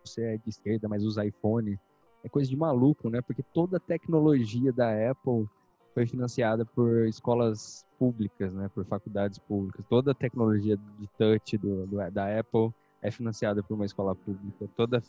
[0.04, 1.78] você é de esquerda, mas usa iPhone,
[2.24, 3.20] é coisa de maluco, né?
[3.22, 5.46] Porque toda a tecnologia da Apple
[5.94, 8.68] foi financiada por escolas públicas, né?
[8.74, 9.84] Por faculdades públicas.
[9.88, 14.68] Toda a tecnologia de touch do, do- da Apple é financiada por uma escola pública.
[14.76, 15.02] Toda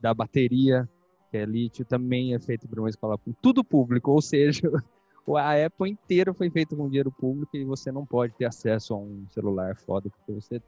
[0.00, 0.88] da bateria,
[1.30, 3.38] que é lítio, também é feita por uma escola pública.
[3.42, 4.62] Tudo público, ou seja,
[5.36, 8.98] a Apple inteira foi feita com dinheiro público e você não pode ter acesso a
[8.98, 10.60] um celular foda, porque você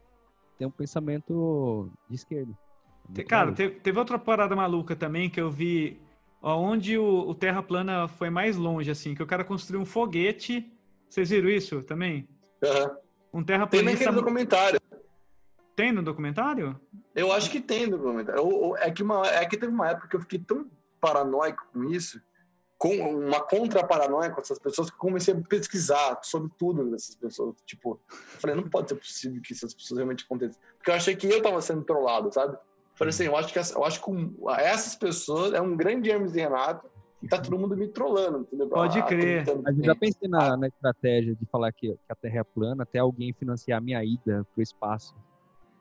[0.57, 2.51] tem um pensamento de esquerda.
[3.17, 3.57] É Cara, maluco.
[3.61, 6.01] te- teve outra parada maluca também que eu vi
[6.41, 10.71] onde o, o Terra plana foi mais longe, assim, que o cara construiu um foguete.
[11.07, 12.27] Vocês viram isso também?
[12.63, 12.97] Aham.
[13.33, 13.91] Um Tem terraplanista.
[14.05, 14.79] naquele documentário.
[15.75, 16.79] Tem no documentário?
[17.13, 18.75] Eu acho que tem no documentário.
[18.77, 20.65] É que, uma, é que teve uma época que eu fiquei tão
[20.99, 22.19] paranoico com isso
[22.77, 27.55] com uma contra-paranoia com essas pessoas que comecei a pesquisar sobre tudo dessas pessoas.
[27.65, 30.61] Tipo, eu falei, não pode ser possível que essas pessoas realmente aconteçam.
[30.77, 32.57] Porque eu achei que eu tava sendo trollado, sabe?
[32.93, 34.11] Falei assim, eu acho que, eu acho que
[34.59, 36.87] essas pessoas é um grande Hermes e Renato
[37.21, 38.69] e tá todo mundo me trollando, entendeu?
[38.69, 39.43] Pode ah, crer.
[39.63, 42.83] Mas eu já pensei na, na estratégia de falar que, que a Terra é plana
[42.83, 45.15] até alguém financiar a minha ida pro espaço.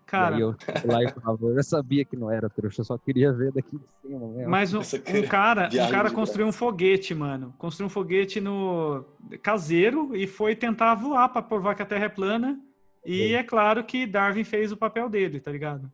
[0.07, 0.39] Cara.
[0.39, 0.55] eu
[0.85, 3.85] lá e falava, eu sabia que não era trouxa, eu só queria ver daqui de
[4.01, 4.49] cima mesmo.
[4.49, 7.53] Mas um, um cara, um cara construiu um foguete, mano.
[7.59, 9.05] Construiu um foguete no
[9.43, 12.61] caseiro e foi tentar voar para provar que a Terra é plana.
[13.05, 15.91] E é claro que Darwin fez o papel dele, tá ligado?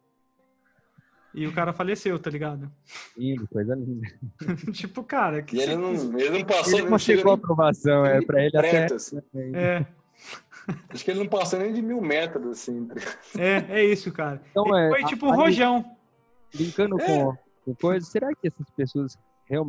[1.34, 2.70] E o cara faleceu, tá ligado?
[3.16, 4.06] Lindo, coisa linda.
[4.72, 8.20] tipo, cara, que e ele não, ele não passou, ele não chegou a aprovação, é
[8.20, 8.86] para ele até.
[9.54, 9.86] É.
[10.88, 12.88] Acho que ele não passou nem de mil metros, assim.
[13.36, 14.40] É, é isso, cara.
[14.50, 15.84] Então, é, foi tipo um rojão.
[16.54, 17.06] Brincando é.
[17.06, 19.18] com, com coisa, será que essas pessoas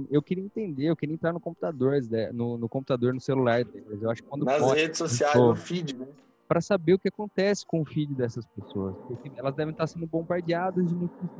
[0.10, 4.02] eu queria entender, eu queria entrar no computador, né, no, no computador, no celular deles.
[4.02, 6.08] Eu acho que quando Nas pode, redes sociais, no feed, né?
[6.48, 8.96] Para saber o que acontece com o feed dessas pessoas.
[9.08, 11.32] Porque elas devem estar sendo bombardeadas de notícias.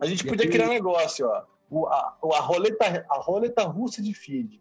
[0.00, 0.52] A gente e podia aqui...
[0.52, 1.44] criar um negócio, ó.
[1.70, 4.60] O, a, a, roleta, a roleta russa de feed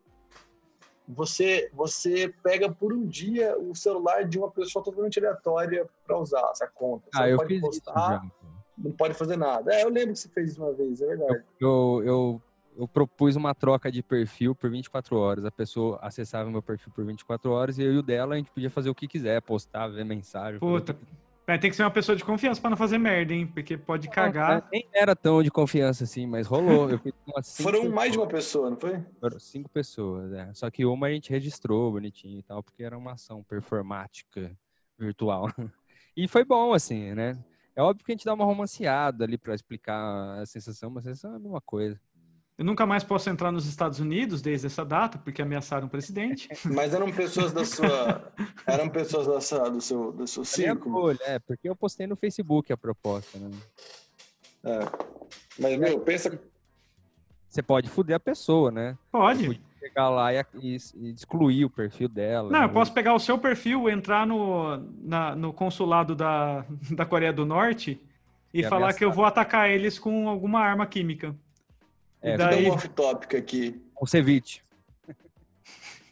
[1.08, 6.49] você você pega por um dia o celular de uma pessoa totalmente aleatória para usar
[6.51, 7.08] essa conta.
[7.12, 8.38] Você ah, eu fiz postar, isso
[8.78, 9.74] não pode fazer nada.
[9.74, 11.43] É, eu lembro que você fez isso uma vez, é verdade.
[11.60, 12.41] Eu, eu,
[12.78, 15.45] eu, propus uma troca de perfil por 24 horas.
[15.45, 18.51] A pessoa acessava meu perfil por 24 horas e eu e o dela a gente
[18.51, 20.60] podia fazer o que quiser, postar, ver mensagem.
[20.60, 20.95] Puta,
[21.47, 23.47] é, tem que ser uma pessoa de confiança para não fazer merda, hein?
[23.47, 24.59] Porque pode cagar.
[24.59, 26.89] É, nem era tão de confiança assim, mas rolou.
[27.61, 29.01] Foram mais de uma pessoa, não foi?
[29.19, 30.53] Foram cinco pessoas, é.
[30.53, 34.51] Só que uma a gente registrou bonitinho e tal, porque era uma ação performática
[34.99, 35.47] virtual.
[36.19, 37.37] E foi bom, assim, né?
[37.75, 41.11] É óbvio que a gente dá uma romanceada ali para explicar a sensação, mas a
[41.11, 42.01] sensação é a mesma coisa.
[42.58, 46.49] Eu nunca mais posso entrar nos Estados Unidos desde essa data, porque ameaçaram o presidente.
[46.66, 48.32] Mas eram pessoas da sua.
[48.66, 51.12] Eram pessoas da sua, do seu, do seu círculo.
[51.22, 53.51] É, porque eu postei no Facebook a proposta, né?
[54.64, 54.80] É.
[55.60, 56.39] Mas, meu, pensa.
[57.47, 58.97] Você pode foder a pessoa, né?
[59.12, 59.45] Pode.
[59.45, 62.49] pode pegar lá e, e, e, excluir o perfil dela.
[62.49, 62.66] Não, né?
[62.66, 67.45] eu posso pegar o seu perfil, entrar no, na, no consulado da, da Coreia do
[67.45, 68.01] Norte
[68.51, 68.97] e, e falar ameaçar.
[68.97, 71.36] que eu vou atacar eles com alguma arma química.
[72.28, 72.67] É, daí...
[72.67, 73.82] um off-topic aqui.
[73.99, 74.61] O ceviche.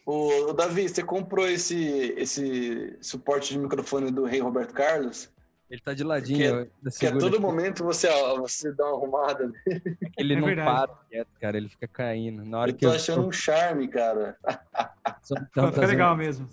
[0.04, 5.30] O, Davi, você comprou esse, esse suporte de microfone do Rei Roberto Carlos?
[5.70, 6.68] Ele tá de ladinho.
[7.00, 8.08] Que, a todo momento você,
[8.38, 9.98] você dá uma arrumada nele.
[10.18, 10.88] Ele é não verdade.
[10.88, 11.58] para quieto, cara.
[11.58, 12.46] Ele fica caindo.
[12.46, 14.38] Na hora eu tô que eu achando um charme, cara.
[15.22, 16.48] Só, então, fica legal mesmo.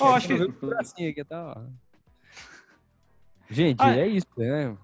[0.00, 0.34] oh, acho que...
[0.78, 1.64] Assim aqui, tá,
[3.48, 4.76] Gente, ah, é isso, né?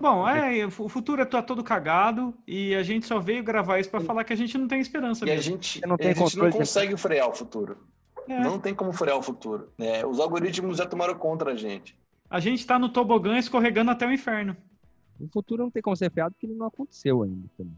[0.00, 4.00] Bom, é, o futuro é todo cagado e a gente só veio gravar isso para
[4.00, 5.24] falar que a gente não tem esperança.
[5.24, 5.38] E mesmo.
[5.38, 7.78] a gente não, tem a gente não consegue frear o futuro.
[8.28, 8.40] É.
[8.40, 9.70] Não tem como frear o futuro.
[9.78, 11.96] É, os algoritmos já tomaram contra a gente.
[12.28, 14.56] A gente está no tobogã escorregando até o inferno.
[15.18, 17.76] O futuro não tem como ser freado porque ele não aconteceu ainda também.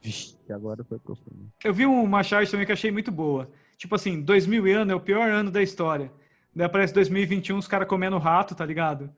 [0.00, 1.50] Vixe, agora foi profundo.
[1.62, 3.48] Eu vi uma charge também que achei muito boa.
[3.76, 6.10] Tipo assim, 2000 ano é o pior ano da história.
[6.54, 9.10] Daí aparece 2021 os caras comendo rato, tá ligado?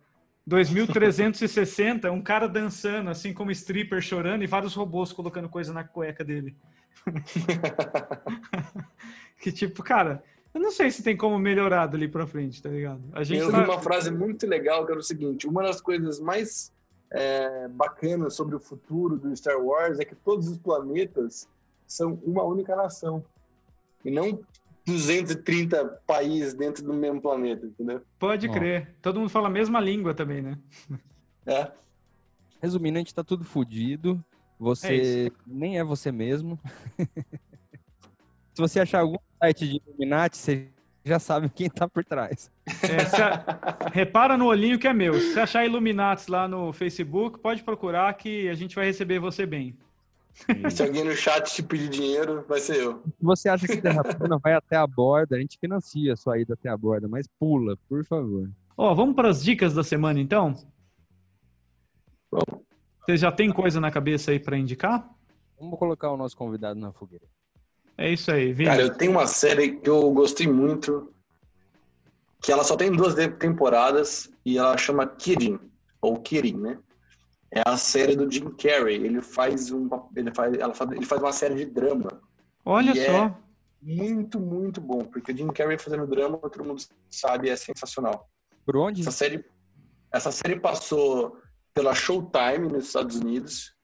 [0.46, 6.24] 2360, um cara dançando, assim como stripper chorando e vários robôs colocando coisa na cueca
[6.24, 6.56] dele.
[9.40, 10.22] que tipo, cara,
[10.54, 13.02] eu não sei se tem como melhorar dali pra frente, tá ligado?
[13.12, 13.60] A gente eu tá...
[13.60, 16.72] vi uma frase muito legal que era o seguinte: uma das coisas mais
[17.10, 21.48] é, bacanas sobre o futuro do Star Wars é que todos os planetas
[21.86, 23.24] são uma única nação.
[24.04, 24.40] E não
[24.86, 28.00] 230 países dentro do mesmo planeta, entendeu?
[28.18, 28.94] Pode crer.
[29.02, 30.56] Todo mundo fala a mesma língua também, né?
[31.44, 31.70] É.
[32.62, 34.24] Resumindo, a gente tá tudo fudido.
[34.58, 36.58] Você é nem é você mesmo.
[38.54, 40.68] Se você achar algum site de Illuminati, você
[41.04, 42.50] já sabe quem tá por trás.
[42.66, 43.90] É, a...
[43.92, 45.20] Repara no olhinho que é meu.
[45.20, 49.76] Se achar Illuminati lá no Facebook, pode procurar que a gente vai receber você bem.
[50.70, 53.02] Se alguém no chat te pedir dinheiro, vai ser eu.
[53.02, 56.38] Se você acha que Terra plana vai até a borda, a gente financia a sua
[56.38, 58.50] ida até a borda, mas pula, por favor.
[58.76, 60.54] Ó, oh, vamos para as dicas da semana então?
[62.30, 62.42] Bom.
[63.04, 65.08] Você já tem coisa na cabeça aí para indicar?
[65.58, 67.24] Vamos colocar o nosso convidado na fogueira.
[67.96, 68.68] É isso aí, Vini.
[68.68, 71.10] Cara, eu tenho uma série que eu gostei muito,
[72.42, 75.58] que ela só tem duas temporadas e ela chama Kidding,
[76.02, 76.78] ou Kidding, né?
[77.50, 78.96] É a série do Jim Carrey.
[78.96, 82.20] Ele faz um, ele faz, ela faz, ele faz uma série de drama.
[82.64, 83.26] Olha é só.
[83.26, 83.34] É
[83.82, 88.28] muito, muito bom, porque o Jim Carrey fazendo drama, todo mundo sabe, é sensacional.
[88.64, 89.02] Por onde?
[89.02, 89.44] Essa série,
[90.12, 91.40] essa série passou
[91.72, 93.74] pela Showtime nos Estados Unidos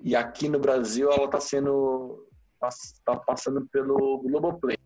[0.00, 2.26] E aqui no Brasil ela está sendo
[3.04, 4.78] tá passando pelo Globoplay.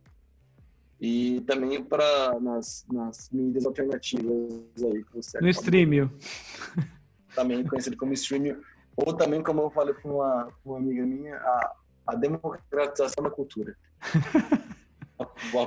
[0.98, 5.04] E também para nas, nas mídias alternativas aí.
[5.42, 6.10] no streaming.
[7.36, 8.56] Também conhecido como streaming.
[8.96, 11.72] Ou também, como eu falei para uma, uma amiga minha, a,
[12.08, 13.76] a democratização da cultura.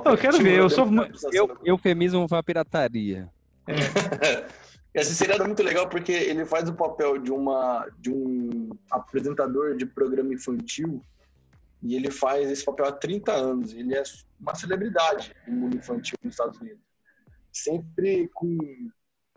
[0.04, 0.86] eu quero ver, eu sou
[1.32, 3.30] eu, eufemismo para pirataria.
[3.66, 4.46] É.
[4.92, 9.76] Esse seriado é muito legal porque ele faz o papel de uma de um apresentador
[9.76, 11.00] de programa infantil
[11.80, 13.72] e ele faz esse papel há 30 anos.
[13.72, 14.02] Ele é
[14.40, 16.82] uma celebridade no mundo infantil nos Estados Unidos.
[17.52, 18.58] Sempre com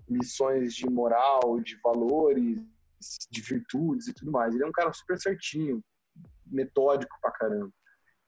[0.10, 2.60] lições de moral, de valores,
[3.30, 4.54] de virtudes e tudo mais.
[4.54, 5.84] Ele é um cara super certinho,
[6.46, 7.72] metódico pra caramba.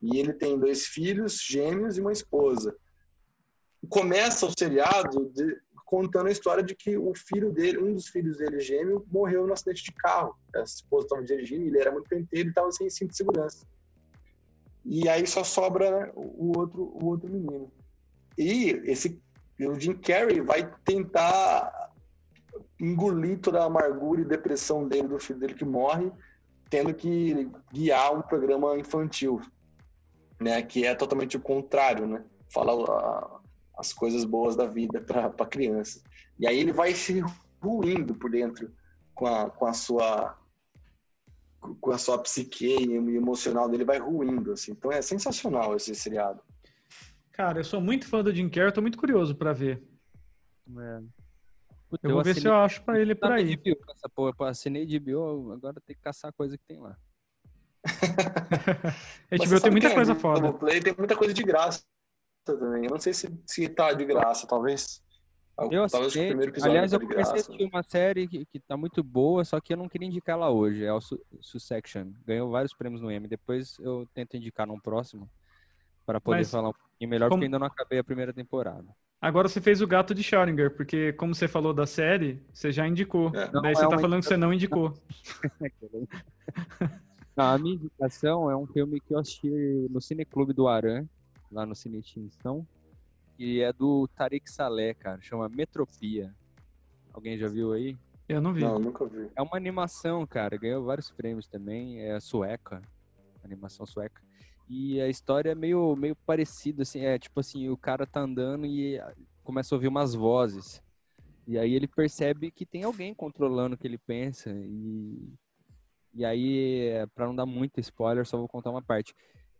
[0.01, 2.75] E ele tem dois filhos, gêmeos e uma esposa.
[3.89, 8.37] Começa o seriado de, contando a história de que o filho dele, um dos filhos
[8.37, 10.35] dele gêmeo, morreu no acidente de carro.
[10.55, 13.65] A esposa estava dirigindo, ele era muito penteiro e estava sem cinto de segurança.
[14.83, 17.71] E aí só sobra o outro, o outro menino.
[18.37, 19.21] E esse
[19.59, 21.91] o Jim Carrey vai tentar
[22.79, 26.11] engolir toda a amargura e depressão dele do filho dele que morre,
[26.69, 29.41] tendo que guiar um programa infantil,
[30.39, 32.23] né, que é totalmente o contrário, né?
[32.49, 33.41] Fala
[33.77, 36.03] as coisas boas da vida para crianças.
[36.39, 37.23] E aí ele vai se
[37.61, 38.71] ruindo por dentro
[39.13, 40.37] com a, com a sua
[41.81, 44.73] com a sua psique e emocional dele vai ruindo assim.
[44.73, 46.39] Então é sensacional esse seriado.
[47.35, 49.83] Cara, eu sou muito fã do Jim Carrey, tô muito curioso para ver.
[50.77, 51.01] É.
[51.89, 53.57] Puta, eu vou ver se eu acho para ele por aí.
[53.57, 56.79] HBO, essa porra, eu assinei de bio, agora tem que caçar a coisa que tem
[56.79, 56.97] lá.
[59.29, 60.53] a HBO tem muita coisa é, foda.
[60.53, 61.83] Play tem muita coisa de graça
[62.45, 62.85] também.
[62.85, 65.03] Eu não sei se, se tá de graça, talvez.
[65.59, 68.77] Eu talvez o primeiro episódio Aliás, eu comecei a assistir uma série que, que tá
[68.77, 70.85] muito boa, só que eu não queria indicar ela hoje.
[70.85, 71.01] É o
[71.41, 72.13] Sussection.
[72.25, 73.27] Ganhou vários prêmios no Emmy.
[73.27, 75.29] Depois eu tento indicar num próximo
[76.05, 77.39] para poder Mas, falar um pouquinho melhor, como...
[77.39, 78.87] porque ainda não acabei a primeira temporada.
[79.21, 82.87] Agora você fez o gato de Schrödinger, porque como você falou da série, você já
[82.87, 83.31] indicou.
[83.35, 83.49] É.
[83.61, 84.93] Daí você é tá falando que você não indicou.
[87.35, 89.49] não, a minha indicação é um filme que eu assisti
[89.89, 91.07] no Cineclube do Aran,
[91.51, 92.67] lá no Cine Extinção,
[93.37, 96.33] e é do Tariq Saleh, cara, chama Metropia.
[97.11, 97.97] Alguém já viu aí?
[98.27, 98.61] Eu não vi.
[98.61, 99.29] Não, nunca vi.
[99.35, 102.81] É uma animação, cara, ganhou vários prêmios também, é sueca,
[103.43, 104.21] animação sueca.
[104.67, 108.65] E a história é meio, meio parecida, assim, é tipo assim, o cara tá andando
[108.65, 108.99] e
[109.43, 110.81] começa a ouvir umas vozes.
[111.47, 114.49] E aí ele percebe que tem alguém controlando o que ele pensa.
[114.49, 115.33] E,
[116.15, 119.13] e aí, para não dar muito spoiler, só vou contar uma parte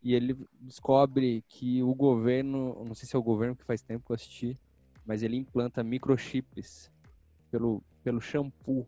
[0.06, 4.06] e ele descobre que o governo, não sei se é o governo que faz tempo
[4.06, 4.60] que eu assisti,
[5.04, 6.92] mas ele implanta microchips
[7.50, 8.88] pelo, pelo shampoo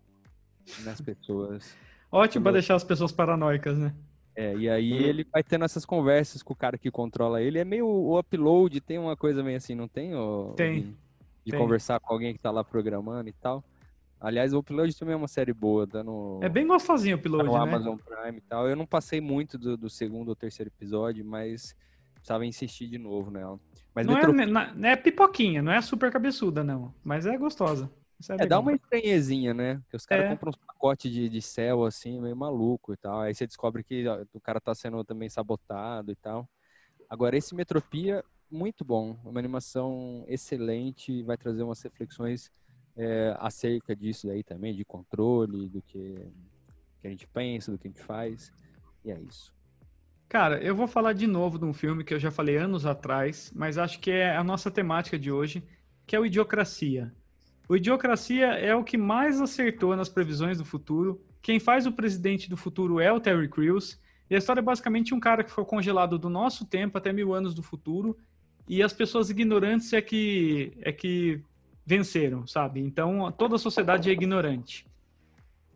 [0.83, 1.75] nas pessoas.
[2.11, 3.95] Ótimo para deixar as pessoas paranoicas, né?
[4.39, 4.99] É, e aí uhum.
[4.99, 7.57] ele vai tendo essas conversas com o cara que controla ele.
[7.57, 10.13] É meio o upload, tem uma coisa meio assim, não tem?
[10.13, 10.81] Ou, tem.
[10.81, 10.87] De,
[11.45, 11.59] de tem.
[11.59, 13.63] conversar com alguém que tá lá programando e tal.
[14.19, 16.39] Aliás, o Upload também é uma série boa, dando.
[16.41, 17.63] É bem gostosinho o Upload, tá no né?
[17.63, 18.67] Amazon Prime e tal.
[18.67, 21.75] Eu não passei muito do, do, segundo ou terceiro episódio, mas
[22.15, 23.59] precisava insistir de novo nela.
[23.93, 24.39] Mas não, Metro...
[24.39, 26.93] é, não é pipoquinha, não é super cabeçuda, não.
[27.03, 27.91] Mas é gostosa.
[28.29, 29.81] É, é dá uma estranhezinha, né?
[29.89, 30.29] Que os caras é.
[30.29, 33.21] compram uns pacotes de, de céu, assim, meio maluco e tal.
[33.21, 36.49] Aí você descobre que ó, o cara tá sendo também sabotado e tal.
[37.09, 39.17] Agora, esse Metropia, muito bom.
[39.23, 42.51] Uma animação excelente, vai trazer umas reflexões
[42.95, 46.27] é, acerca disso aí também, de controle, do que,
[46.99, 48.51] que a gente pensa, do que a gente faz.
[49.05, 49.53] E é isso.
[50.27, 53.51] Cara, eu vou falar de novo de um filme que eu já falei anos atrás,
[53.55, 55.63] mas acho que é a nossa temática de hoje,
[56.05, 57.13] que é o Idiocracia.
[57.69, 61.21] O Idiocracia é o que mais acertou nas previsões do futuro.
[61.41, 63.99] Quem faz o presidente do futuro é o Terry Crews.
[64.29, 67.33] E a história é basicamente um cara que foi congelado do nosso tempo até mil
[67.33, 68.17] anos do futuro.
[68.67, 71.41] E as pessoas ignorantes é que, é que
[71.85, 72.81] venceram, sabe?
[72.81, 74.85] Então toda a sociedade é ignorante.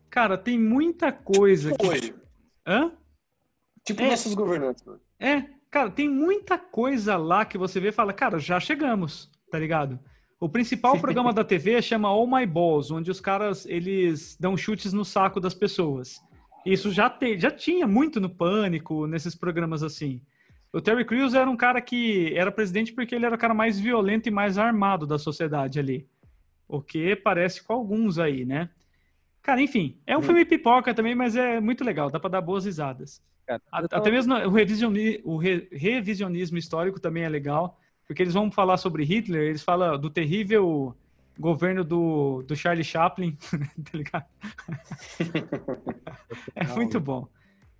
[0.09, 1.71] Cara, tem muita coisa.
[1.71, 1.89] Tipo que...
[1.89, 2.15] hoje.
[2.65, 2.91] Hã?
[3.83, 4.83] Tipo é, nossos governantes.
[5.19, 9.57] É, cara, tem muita coisa lá que você vê e fala, cara, já chegamos, tá
[9.57, 9.99] ligado?
[10.41, 14.91] O principal programa da TV chama All My Balls, onde os caras eles dão chutes
[14.91, 16.19] no saco das pessoas.
[16.65, 20.19] Isso já, te, já tinha muito no Pânico, nesses programas assim.
[20.73, 23.79] O Terry Crews era um cara que era presidente porque ele era o cara mais
[23.79, 26.07] violento e mais armado da sociedade ali.
[26.67, 28.69] O que parece com alguns aí, né?
[29.43, 30.23] Cara, enfim, é um hum.
[30.23, 33.21] filme pipoca também, mas é muito legal, dá para dar boas risadas.
[33.45, 35.19] Cara, Até mesmo o, revisioni...
[35.23, 35.67] o re...
[35.71, 37.77] revisionismo histórico também é legal,
[38.11, 40.93] porque eles vão falar sobre Hitler, eles falam do terrível
[41.39, 43.37] governo do, do Charlie Chaplin,
[43.89, 44.25] tá ligado?
[46.53, 47.25] é muito bom.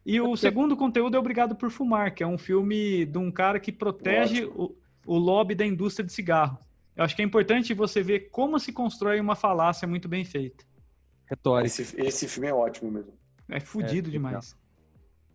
[0.05, 3.59] E o segundo conteúdo é Obrigado por Fumar, que é um filme de um cara
[3.59, 4.73] que protege o,
[5.05, 6.57] o lobby da indústria de cigarro.
[6.95, 10.63] Eu acho que é importante você ver como se constrói uma falácia muito bem feita.
[11.25, 11.67] Retórica.
[11.67, 13.11] Esse, esse filme é ótimo mesmo.
[13.49, 14.55] É fudido É, demais.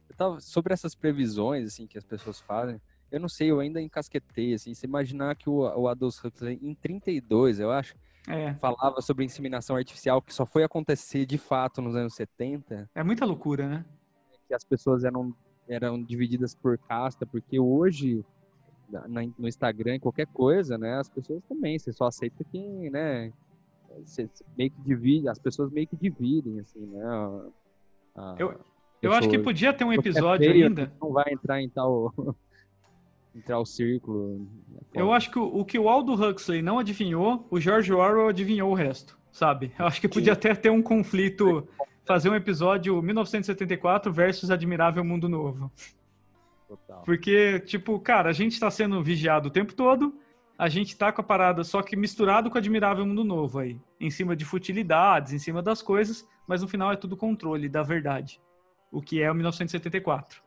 [0.09, 2.81] Eu tava, sobre essas previsões, assim, que as pessoas fazem,
[3.11, 6.75] eu não sei, eu ainda encasquetei, assim, se imaginar que o, o Adolf Huxley, em
[6.75, 7.95] 32, eu acho,
[8.29, 13.03] É, falava sobre inseminação artificial, que só foi acontecer de fato nos anos 70, é
[13.05, 13.85] muita loucura, né?
[14.49, 15.35] que as pessoas eram,
[15.69, 18.25] eram divididas por casta, porque hoje,
[18.89, 23.33] na- no Instagram, qualquer coisa, né, as pessoas também, você só aceita quem, né,
[24.05, 27.49] você meio que divide, as pessoas meio que dividem, assim, né, a-
[28.17, 28.61] a Eu-
[29.03, 30.93] Eu acho que podia ter um episódio feio, ainda.
[31.01, 32.13] Não vai entrar em tal.
[33.37, 34.49] Entrar o círculo.
[34.95, 38.71] Eu acho que o, o que o Aldo Huxley não adivinhou, o George Orwell adivinhou
[38.71, 39.73] o resto, sabe?
[39.79, 41.69] Eu acho que podia até ter um conflito,
[42.05, 45.71] fazer um episódio 1974 versus Admirável Mundo Novo.
[46.67, 47.03] Total.
[47.03, 50.19] Porque, tipo, cara, a gente tá sendo vigiado o tempo todo,
[50.59, 53.79] a gente tá com a parada só que misturado com Admirável Mundo Novo aí.
[54.01, 57.83] Em cima de futilidades, em cima das coisas, mas no final é tudo controle da
[57.83, 58.41] verdade.
[58.91, 60.46] O que é o 1974.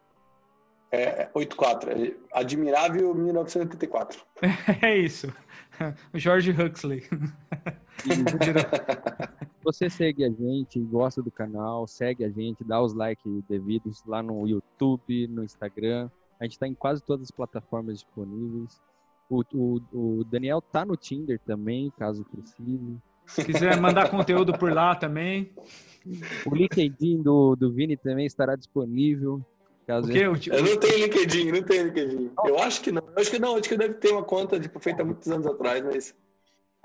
[0.92, 1.92] É 84.
[1.92, 4.22] é Admirável 1984.
[4.82, 5.32] É isso.
[6.14, 7.04] O George Huxley.
[9.64, 14.22] Você segue a gente, gosta do canal, segue a gente, dá os likes devidos lá
[14.22, 16.10] no YouTube, no Instagram.
[16.38, 18.82] A gente está em quase todas as plataformas disponíveis.
[19.30, 22.98] O, o, o Daniel tá no Tinder também, caso precise.
[23.26, 25.54] Se quiser mandar conteúdo por lá também.
[26.46, 29.46] O LinkedIn do, do Vini também estará disponível.
[29.90, 32.32] Eu não tenho LinkedIn, não tenho LinkedIn.
[32.46, 33.02] Eu acho que não.
[33.02, 35.48] Eu acho que não, acho que deve ter uma conta tipo, feita há muitos anos
[35.48, 36.16] atrás, mas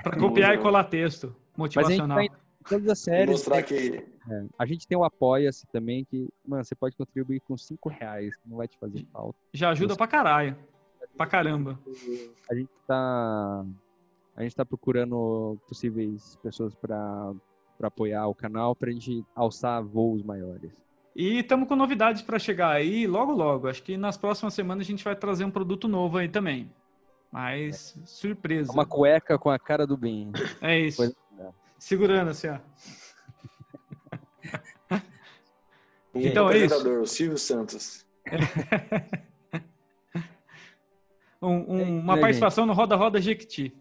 [0.02, 1.26] pra copiar e colar texto
[1.56, 2.16] Mas a gente motivacional.
[2.16, 2.30] tá em
[2.68, 3.30] todas as séries.
[3.30, 7.56] mostrar que É, a gente tem o Apoia-se também, que, mano, você pode contribuir com
[7.56, 9.38] 5 reais, não vai te fazer falta.
[9.52, 10.56] Já ajuda pra caralho.
[11.16, 11.78] Pra caramba.
[12.50, 13.64] A gente tá.
[14.36, 17.32] A gente tá procurando possíveis pessoas para
[17.82, 20.72] apoiar o canal pra gente alçar voos maiores.
[21.14, 23.68] E estamos com novidades para chegar aí logo, logo.
[23.68, 26.72] Acho que nas próximas semanas a gente vai trazer um produto novo aí também.
[27.30, 28.72] Mas surpresa.
[28.72, 30.32] Uma cueca com a cara do bem.
[30.60, 30.96] É isso.
[30.98, 31.16] Coisa-
[31.78, 32.58] Segurando assim, ó.
[36.14, 37.06] um Então é isso.
[37.06, 38.04] Silvio Santos.
[41.42, 43.76] Um- um- É, uma participação no Roda Roda Jequiti.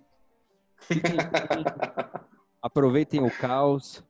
[2.62, 4.04] Aproveitem o caos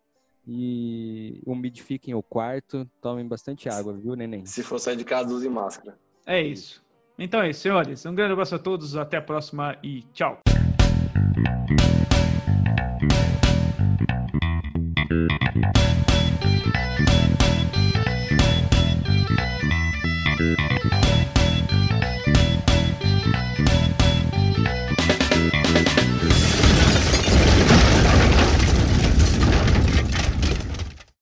[0.46, 4.46] e umidifiquem o quarto, tomem bastante água, viu, neném?
[4.46, 5.98] Se for sair de casa, use máscara.
[6.26, 6.84] É isso.
[7.18, 8.06] Então é isso, senhores.
[8.06, 10.42] Um grande abraço a todos, até a próxima e tchau.